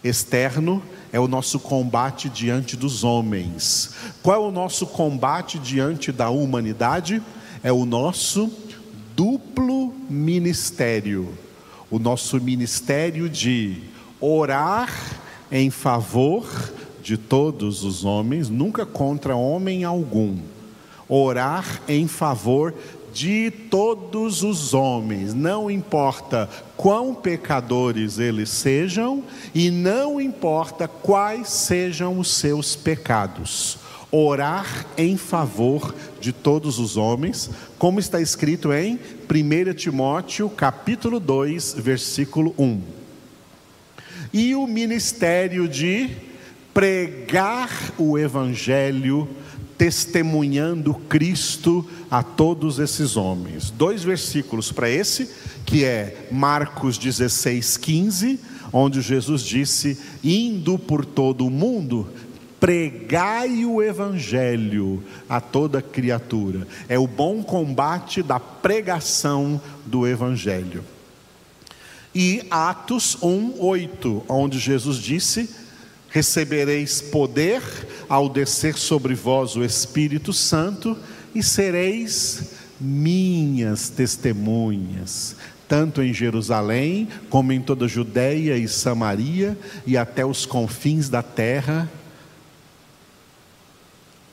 externo 0.04 0.84
é 1.14 1.20
o 1.20 1.30
nosso 1.30 1.60
combate 1.60 2.28
diante 2.28 2.76
dos 2.76 3.06
homens. 3.06 3.92
Qual 4.22 4.36
é 4.36 4.48
o 4.48 4.52
nosso 4.52 4.86
combate 4.86 5.58
diante 5.60 6.12
da 6.12 6.30
humanidade? 6.30 7.22
É 7.64 7.72
o 7.72 7.86
nosso 7.86 8.52
duplo 9.16 9.94
ministério. 10.10 11.34
O 11.90 11.98
nosso 12.00 12.42
ministério 12.42 13.30
de 13.30 13.82
orar 14.20 14.94
em 15.50 15.70
favor 15.70 16.46
de 17.02 17.18
todos 17.18 17.86
os 17.86 18.04
homens, 18.04 18.50
nunca 18.50 18.86
contra 18.86 19.34
homem 19.34 19.86
algum. 19.86 20.38
Orar 21.08 21.82
em 21.88 22.06
favor 22.06 22.74
de 23.18 23.50
todos 23.50 24.44
os 24.44 24.76
homens, 24.76 25.34
não 25.34 25.72
importa 25.72 26.48
quão 26.76 27.16
pecadores 27.16 28.20
eles 28.20 28.48
sejam 28.52 29.24
e 29.56 29.72
não 29.72 30.22
importa 30.22 30.88
quais 30.88 31.50
sejam 31.50 32.20
os 32.20 32.32
seus 32.32 32.76
pecados. 32.76 33.80
Orar 34.12 34.86
em 34.96 35.18
favor 35.18 35.96
de 36.22 36.32
todos 36.32 36.78
os 36.78 36.96
homens, 36.96 37.50
como 37.80 38.00
está 38.00 38.22
escrito 38.22 38.72
em 38.72 39.00
1 39.28 39.74
Timóteo, 39.74 40.48
capítulo 40.48 41.20
2, 41.20 41.74
versículo 41.80 42.54
1. 42.56 42.82
E 44.32 44.54
o 44.54 44.68
ministério 44.68 45.68
de 45.68 46.12
pregar 46.72 47.72
o 47.98 48.16
evangelho 48.16 49.28
testemunhando 49.78 50.94
Cristo 50.94 51.86
a 52.10 52.24
todos 52.24 52.80
esses 52.80 53.16
homens. 53.16 53.70
Dois 53.70 54.04
versículos 54.04 54.72
para 54.72 54.90
esse, 54.90 55.30
que 55.66 55.84
é 55.86 56.28
Marcos 56.32 56.98
16, 56.98 57.78
15, 57.78 58.40
onde 58.74 59.02
Jesus 59.02 59.44
disse: 59.44 59.98
Indo 60.24 60.80
por 60.80 61.06
todo 61.06 61.46
o 61.46 61.52
mundo, 61.52 62.08
pregai 62.60 63.66
o 63.66 63.82
evangelho 63.82 65.04
a 65.30 65.40
toda 65.40 65.82
criatura. 65.82 66.68
É 66.90 66.98
o 66.98 67.08
bom 67.08 67.44
combate 67.44 68.24
da 68.24 68.40
pregação 68.40 69.62
do 69.86 70.08
evangelho. 70.08 70.84
E 72.16 72.42
Atos 72.50 73.18
1, 73.22 73.56
8, 73.60 74.26
onde 74.28 74.58
Jesus 74.58 74.98
disse: 74.98 75.67
Recebereis 76.18 77.00
poder 77.00 77.62
ao 78.10 78.28
descer 78.28 78.76
sobre 78.76 79.14
vós 79.14 79.56
o 79.56 79.64
Espírito 79.64 80.34
Santo 80.34 80.98
e 81.36 81.44
sereis 81.44 82.54
minhas 82.82 83.90
testemunhas, 83.90 85.36
tanto 85.68 86.02
em 86.02 86.12
Jerusalém, 86.12 87.08
como 87.30 87.54
em 87.54 87.62
toda 87.62 87.86
a 87.86 87.88
Judéia 87.88 88.58
e 88.58 88.68
Samaria 88.68 89.56
e 89.86 89.96
até 89.96 90.26
os 90.26 90.44
confins 90.44 91.08
da 91.08 91.22
terra, 91.22 91.88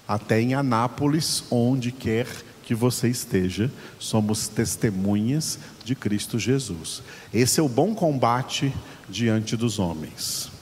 até 0.09 0.40
em 0.40 0.55
Anápolis, 0.55 1.44
onde 1.51 1.92
quer 1.92 2.27
que 2.62 2.75
você 2.75 3.09
esteja, 3.09 3.70
somos 3.99 4.49
testemunhas 4.49 5.59
de 5.85 5.94
Cristo 5.94 6.38
Jesus. 6.38 7.03
Esse 7.31 7.61
é 7.61 7.62
o 7.62 7.68
bom 7.68 7.94
combate 7.94 8.73
diante 9.07 9.55
dos 9.55 9.79
homens. 9.79 10.54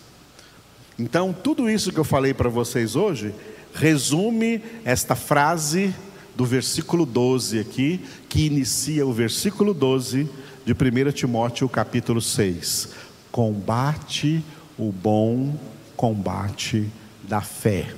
Então, 0.98 1.32
tudo 1.32 1.70
isso 1.70 1.92
que 1.92 1.98
eu 1.98 2.04
falei 2.04 2.34
para 2.34 2.48
vocês 2.48 2.96
hoje 2.96 3.34
resume 3.74 4.62
esta 4.84 5.14
frase 5.14 5.94
do 6.36 6.44
versículo 6.44 7.06
12 7.06 7.58
aqui, 7.58 8.00
que 8.28 8.46
inicia 8.46 9.06
o 9.06 9.12
versículo 9.12 9.72
12 9.74 10.28
de 10.64 10.72
1 10.72 11.12
Timóteo 11.12 11.68
capítulo 11.68 12.20
6. 12.20 12.88
Combate 13.30 14.44
o 14.78 14.92
bom 14.92 15.54
combate 15.96 16.88
da 17.22 17.40
fé. 17.40 17.94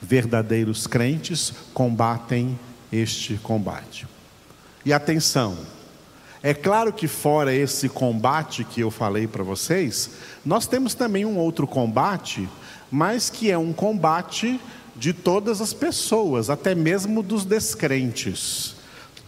Verdadeiros 0.00 0.86
crentes 0.86 1.52
combatem 1.74 2.58
este 2.92 3.34
combate. 3.34 4.06
E 4.84 4.92
atenção, 4.92 5.56
é 6.46 6.54
claro 6.54 6.92
que 6.92 7.08
fora 7.08 7.52
esse 7.52 7.88
combate 7.88 8.62
que 8.62 8.80
eu 8.80 8.88
falei 8.88 9.26
para 9.26 9.42
vocês, 9.42 10.10
nós 10.44 10.68
temos 10.68 10.94
também 10.94 11.24
um 11.24 11.38
outro 11.38 11.66
combate, 11.66 12.48
mas 12.88 13.28
que 13.28 13.50
é 13.50 13.58
um 13.58 13.72
combate 13.72 14.60
de 14.94 15.12
todas 15.12 15.60
as 15.60 15.72
pessoas, 15.72 16.48
até 16.48 16.72
mesmo 16.72 17.20
dos 17.20 17.44
descrentes. 17.44 18.76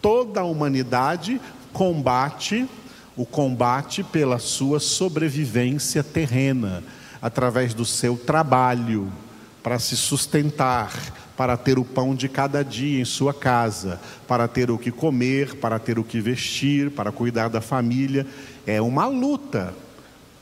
Toda 0.00 0.42
a 0.42 0.44
humanidade 0.44 1.40
combate 1.72 2.68
o 3.16 3.26
combate 3.26 4.04
pela 4.04 4.38
sua 4.38 4.78
sobrevivência 4.78 6.04
terrena, 6.04 6.84
através 7.20 7.74
do 7.74 7.84
seu 7.84 8.16
trabalho, 8.16 9.12
para 9.60 9.80
se 9.80 9.96
sustentar, 9.96 10.92
para 11.38 11.56
ter 11.56 11.78
o 11.78 11.84
pão 11.84 12.16
de 12.16 12.28
cada 12.28 12.64
dia 12.64 13.00
em 13.00 13.04
sua 13.04 13.32
casa, 13.32 14.00
para 14.26 14.48
ter 14.48 14.72
o 14.72 14.76
que 14.76 14.90
comer, 14.90 15.54
para 15.54 15.78
ter 15.78 15.96
o 15.96 16.02
que 16.02 16.20
vestir, 16.20 16.90
para 16.90 17.12
cuidar 17.12 17.46
da 17.46 17.60
família. 17.60 18.26
É 18.66 18.82
uma 18.82 19.06
luta, 19.06 19.72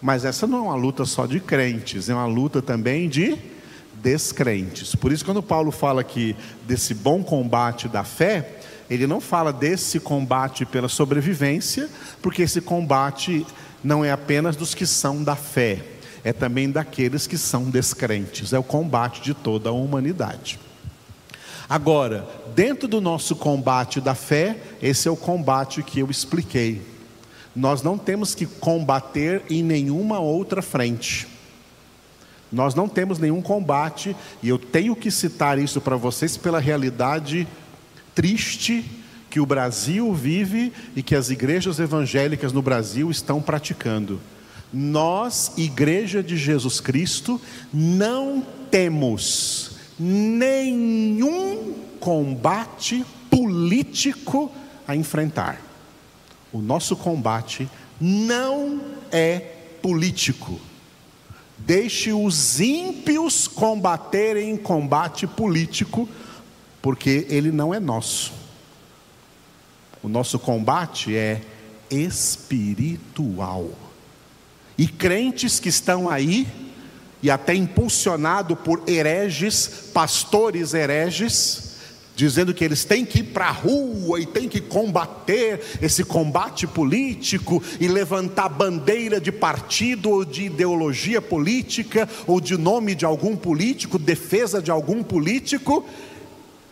mas 0.00 0.24
essa 0.24 0.46
não 0.46 0.56
é 0.56 0.62
uma 0.62 0.74
luta 0.74 1.04
só 1.04 1.26
de 1.26 1.38
crentes, 1.38 2.08
é 2.08 2.14
uma 2.14 2.24
luta 2.24 2.62
também 2.62 3.10
de 3.10 3.36
descrentes. 4.02 4.94
Por 4.94 5.12
isso, 5.12 5.22
quando 5.22 5.42
Paulo 5.42 5.70
fala 5.70 6.00
aqui 6.00 6.34
desse 6.66 6.94
bom 6.94 7.22
combate 7.22 7.88
da 7.88 8.02
fé, 8.02 8.56
ele 8.88 9.06
não 9.06 9.20
fala 9.20 9.52
desse 9.52 10.00
combate 10.00 10.64
pela 10.64 10.88
sobrevivência, 10.88 11.90
porque 12.22 12.40
esse 12.40 12.62
combate 12.62 13.46
não 13.84 14.02
é 14.02 14.10
apenas 14.10 14.56
dos 14.56 14.74
que 14.74 14.86
são 14.86 15.22
da 15.22 15.36
fé, 15.36 15.84
é 16.24 16.32
também 16.32 16.70
daqueles 16.70 17.26
que 17.26 17.36
são 17.36 17.64
descrentes, 17.68 18.54
é 18.54 18.58
o 18.58 18.62
combate 18.62 19.20
de 19.20 19.34
toda 19.34 19.68
a 19.68 19.72
humanidade. 19.72 20.58
Agora, 21.68 22.28
dentro 22.54 22.86
do 22.86 23.00
nosso 23.00 23.34
combate 23.34 24.00
da 24.00 24.14
fé, 24.14 24.56
esse 24.80 25.08
é 25.08 25.10
o 25.10 25.16
combate 25.16 25.82
que 25.82 25.98
eu 25.98 26.10
expliquei. 26.10 26.80
Nós 27.54 27.82
não 27.82 27.98
temos 27.98 28.34
que 28.34 28.46
combater 28.46 29.42
em 29.50 29.62
nenhuma 29.62 30.20
outra 30.20 30.62
frente. 30.62 31.26
Nós 32.52 32.74
não 32.74 32.88
temos 32.88 33.18
nenhum 33.18 33.42
combate, 33.42 34.14
e 34.42 34.48
eu 34.48 34.58
tenho 34.58 34.94
que 34.94 35.10
citar 35.10 35.58
isso 35.58 35.80
para 35.80 35.96
vocês 35.96 36.36
pela 36.36 36.60
realidade 36.60 37.48
triste 38.14 38.84
que 39.28 39.40
o 39.40 39.46
Brasil 39.46 40.14
vive 40.14 40.72
e 40.94 41.02
que 41.02 41.14
as 41.14 41.30
igrejas 41.30 41.80
evangélicas 41.80 42.52
no 42.52 42.62
Brasil 42.62 43.10
estão 43.10 43.42
praticando. 43.42 44.20
Nós, 44.72 45.52
Igreja 45.56 46.22
de 46.22 46.36
Jesus 46.36 46.80
Cristo, 46.80 47.40
não 47.72 48.44
temos 48.70 49.75
nenhum 49.98 51.74
combate 51.98 53.04
político 53.30 54.52
a 54.86 54.94
enfrentar. 54.94 55.60
O 56.52 56.60
nosso 56.60 56.96
combate 56.96 57.68
não 58.00 58.80
é 59.10 59.38
político. 59.82 60.60
Deixe 61.58 62.12
os 62.12 62.60
ímpios 62.60 63.48
combaterem 63.48 64.50
em 64.50 64.56
combate 64.56 65.26
político, 65.26 66.08
porque 66.82 67.26
ele 67.28 67.50
não 67.50 67.74
é 67.74 67.80
nosso. 67.80 68.32
O 70.02 70.08
nosso 70.08 70.38
combate 70.38 71.16
é 71.16 71.40
espiritual. 71.90 73.70
E 74.78 74.86
crentes 74.86 75.58
que 75.58 75.68
estão 75.68 76.08
aí, 76.08 76.46
e 77.26 77.30
até 77.30 77.56
impulsionado 77.56 78.54
por 78.54 78.84
hereges, 78.86 79.66
pastores 79.92 80.72
hereges, 80.72 81.72
dizendo 82.14 82.54
que 82.54 82.64
eles 82.64 82.84
têm 82.84 83.04
que 83.04 83.18
ir 83.18 83.24
para 83.24 83.48
a 83.48 83.50
rua 83.50 84.20
e 84.20 84.26
têm 84.26 84.48
que 84.48 84.60
combater 84.60 85.60
esse 85.82 86.04
combate 86.04 86.68
político 86.68 87.60
e 87.80 87.88
levantar 87.88 88.48
bandeira 88.48 89.20
de 89.20 89.32
partido 89.32 90.08
ou 90.08 90.24
de 90.24 90.44
ideologia 90.44 91.20
política 91.20 92.08
ou 92.28 92.40
de 92.40 92.56
nome 92.56 92.94
de 92.94 93.04
algum 93.04 93.34
político, 93.34 93.98
defesa 93.98 94.62
de 94.62 94.70
algum 94.70 95.02
político. 95.02 95.84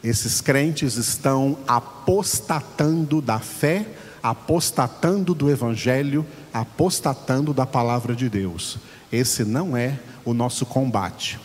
Esses 0.04 0.40
crentes 0.40 0.94
estão 0.94 1.58
apostatando 1.66 3.20
da 3.20 3.40
fé, 3.40 3.88
apostatando 4.22 5.34
do 5.34 5.50
evangelho, 5.50 6.24
apostatando 6.52 7.52
da 7.52 7.66
palavra 7.66 8.14
de 8.14 8.28
Deus. 8.28 8.78
Esse 9.10 9.44
não 9.44 9.76
é 9.76 9.98
o 10.24 10.34
nosso 10.34 10.64
combate. 10.66 11.38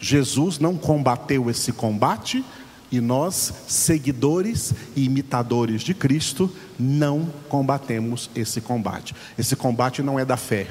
Jesus 0.00 0.58
não 0.58 0.76
combateu 0.76 1.48
esse 1.50 1.72
combate, 1.72 2.44
e 2.90 3.00
nós, 3.00 3.52
seguidores 3.66 4.72
e 4.94 5.04
imitadores 5.04 5.82
de 5.82 5.92
Cristo, 5.92 6.50
não 6.78 7.28
combatemos 7.48 8.30
esse 8.34 8.60
combate. 8.60 9.14
Esse 9.36 9.56
combate 9.56 10.02
não 10.02 10.18
é 10.18 10.24
da 10.24 10.36
fé. 10.36 10.68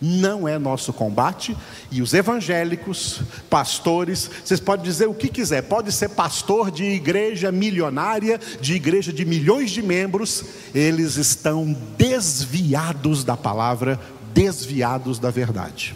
Não 0.00 0.48
é 0.48 0.58
nosso 0.58 0.92
combate, 0.92 1.56
e 1.88 2.02
os 2.02 2.12
evangélicos, 2.12 3.22
pastores, 3.48 4.28
vocês 4.44 4.58
podem 4.58 4.84
dizer 4.84 5.06
o 5.06 5.14
que 5.14 5.28
quiser, 5.28 5.62
pode 5.62 5.92
ser 5.92 6.08
pastor 6.08 6.72
de 6.72 6.82
igreja 6.82 7.52
milionária, 7.52 8.40
de 8.60 8.74
igreja 8.74 9.12
de 9.12 9.24
milhões 9.24 9.70
de 9.70 9.80
membros, 9.80 10.44
eles 10.74 11.16
estão 11.16 11.72
desviados 11.96 13.22
da 13.22 13.36
palavra, 13.36 14.00
desviados 14.34 15.20
da 15.20 15.30
verdade. 15.30 15.94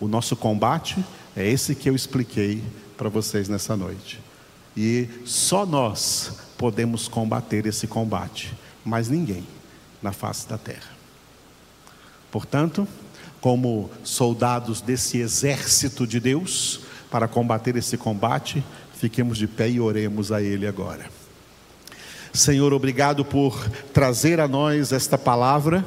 O 0.00 0.06
nosso 0.06 0.36
combate 0.36 1.04
é 1.36 1.46
esse 1.48 1.74
que 1.74 1.88
eu 1.88 1.94
expliquei 1.94 2.62
para 2.96 3.08
vocês 3.08 3.48
nessa 3.48 3.76
noite. 3.76 4.20
E 4.76 5.08
só 5.24 5.66
nós 5.66 6.32
podemos 6.56 7.08
combater 7.08 7.66
esse 7.66 7.86
combate, 7.86 8.54
mas 8.84 9.08
ninguém 9.08 9.46
na 10.02 10.12
face 10.12 10.48
da 10.48 10.56
terra. 10.56 10.90
Portanto, 12.30 12.86
como 13.40 13.90
soldados 14.04 14.80
desse 14.80 15.18
exército 15.18 16.06
de 16.06 16.20
Deus, 16.20 16.80
para 17.10 17.26
combater 17.26 17.76
esse 17.76 17.96
combate, 17.96 18.62
fiquemos 18.94 19.38
de 19.38 19.46
pé 19.46 19.68
e 19.68 19.80
oremos 19.80 20.30
a 20.30 20.42
Ele 20.42 20.66
agora. 20.66 21.08
Senhor, 22.32 22.72
obrigado 22.72 23.24
por 23.24 23.68
trazer 23.92 24.38
a 24.38 24.46
nós 24.46 24.92
esta 24.92 25.16
palavra, 25.16 25.84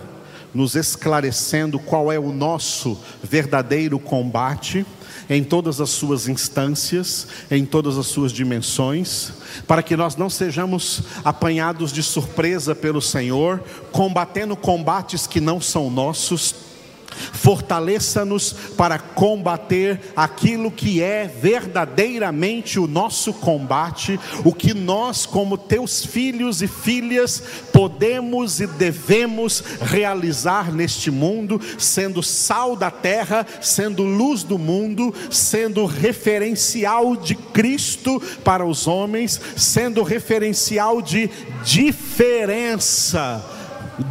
nos 0.53 0.75
esclarecendo 0.75 1.79
qual 1.79 2.11
é 2.11 2.19
o 2.19 2.31
nosso 2.31 2.97
verdadeiro 3.23 3.99
combate 3.99 4.85
em 5.29 5.43
todas 5.43 5.79
as 5.79 5.89
suas 5.89 6.27
instâncias, 6.27 7.27
em 7.49 7.65
todas 7.65 7.97
as 7.97 8.07
suas 8.07 8.33
dimensões, 8.33 9.31
para 9.65 9.81
que 9.81 9.95
nós 9.95 10.15
não 10.15 10.29
sejamos 10.29 11.03
apanhados 11.23 11.93
de 11.93 12.03
surpresa 12.03 12.75
pelo 12.75 13.01
Senhor, 13.01 13.63
combatendo 13.91 14.57
combates 14.57 15.25
que 15.25 15.39
não 15.39 15.61
são 15.61 15.89
nossos 15.89 16.70
Fortaleça-nos 17.33 18.53
para 18.77 18.97
combater 18.99 19.99
aquilo 20.15 20.71
que 20.71 21.01
é 21.01 21.27
verdadeiramente 21.27 22.79
o 22.79 22.87
nosso 22.87 23.33
combate, 23.33 24.19
o 24.43 24.53
que 24.53 24.73
nós, 24.73 25.25
como 25.25 25.57
teus 25.57 26.05
filhos 26.05 26.61
e 26.61 26.67
filhas, 26.67 27.41
podemos 27.71 28.59
e 28.59 28.67
devemos 28.67 29.63
realizar 29.81 30.71
neste 30.73 31.11
mundo, 31.11 31.59
sendo 31.77 32.23
sal 32.23 32.75
da 32.75 32.91
terra, 32.91 33.45
sendo 33.61 34.03
luz 34.03 34.43
do 34.43 34.57
mundo, 34.57 35.13
sendo 35.29 35.85
referencial 35.85 37.15
de 37.15 37.35
Cristo 37.35 38.21
para 38.43 38.65
os 38.65 38.87
homens, 38.87 39.39
sendo 39.55 40.03
referencial 40.03 41.01
de 41.01 41.29
diferença 41.63 43.43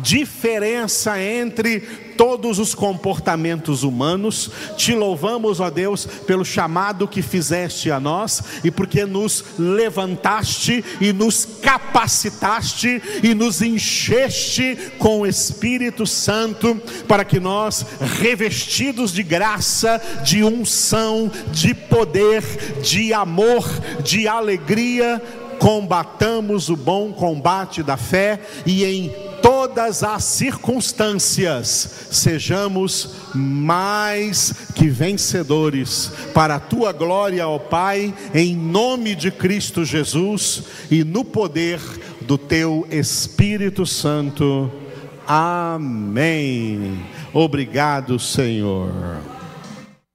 diferença 0.02 1.20
entre 1.20 2.09
todos 2.20 2.58
os 2.58 2.74
comportamentos 2.74 3.82
humanos. 3.82 4.50
Te 4.76 4.94
louvamos, 4.94 5.58
ó 5.58 5.70
Deus, 5.70 6.04
pelo 6.04 6.44
chamado 6.44 7.08
que 7.08 7.22
fizeste 7.22 7.90
a 7.90 7.98
nós 7.98 8.42
e 8.62 8.70
porque 8.70 9.06
nos 9.06 9.42
levantaste 9.58 10.84
e 11.00 11.14
nos 11.14 11.46
capacitaste 11.62 13.00
e 13.22 13.32
nos 13.32 13.62
encheste 13.62 14.76
com 14.98 15.20
o 15.20 15.26
Espírito 15.26 16.06
Santo 16.06 16.78
para 17.08 17.24
que 17.24 17.40
nós, 17.40 17.86
revestidos 18.20 19.14
de 19.14 19.22
graça, 19.22 19.98
de 20.22 20.44
unção, 20.44 21.32
de 21.50 21.72
poder, 21.72 22.42
de 22.82 23.14
amor, 23.14 23.66
de 24.04 24.28
alegria, 24.28 25.22
combatamos 25.58 26.68
o 26.68 26.76
bom 26.76 27.14
combate 27.14 27.82
da 27.82 27.96
fé 27.96 28.40
e 28.66 28.84
em 28.84 29.29
todas 29.42 30.02
as 30.02 30.24
circunstâncias, 30.24 32.08
sejamos 32.10 33.14
mais 33.34 34.52
que 34.74 34.88
vencedores, 34.88 36.12
para 36.34 36.56
a 36.56 36.60
tua 36.60 36.92
glória, 36.92 37.46
ó 37.46 37.58
Pai, 37.58 38.14
em 38.34 38.56
nome 38.56 39.14
de 39.14 39.30
Cristo 39.30 39.84
Jesus 39.84 40.64
e 40.90 41.04
no 41.04 41.24
poder 41.24 41.80
do 42.22 42.38
teu 42.38 42.86
Espírito 42.90 43.84
Santo. 43.86 44.70
Amém. 45.26 47.00
Obrigado, 47.32 48.18
Senhor. 48.18 48.90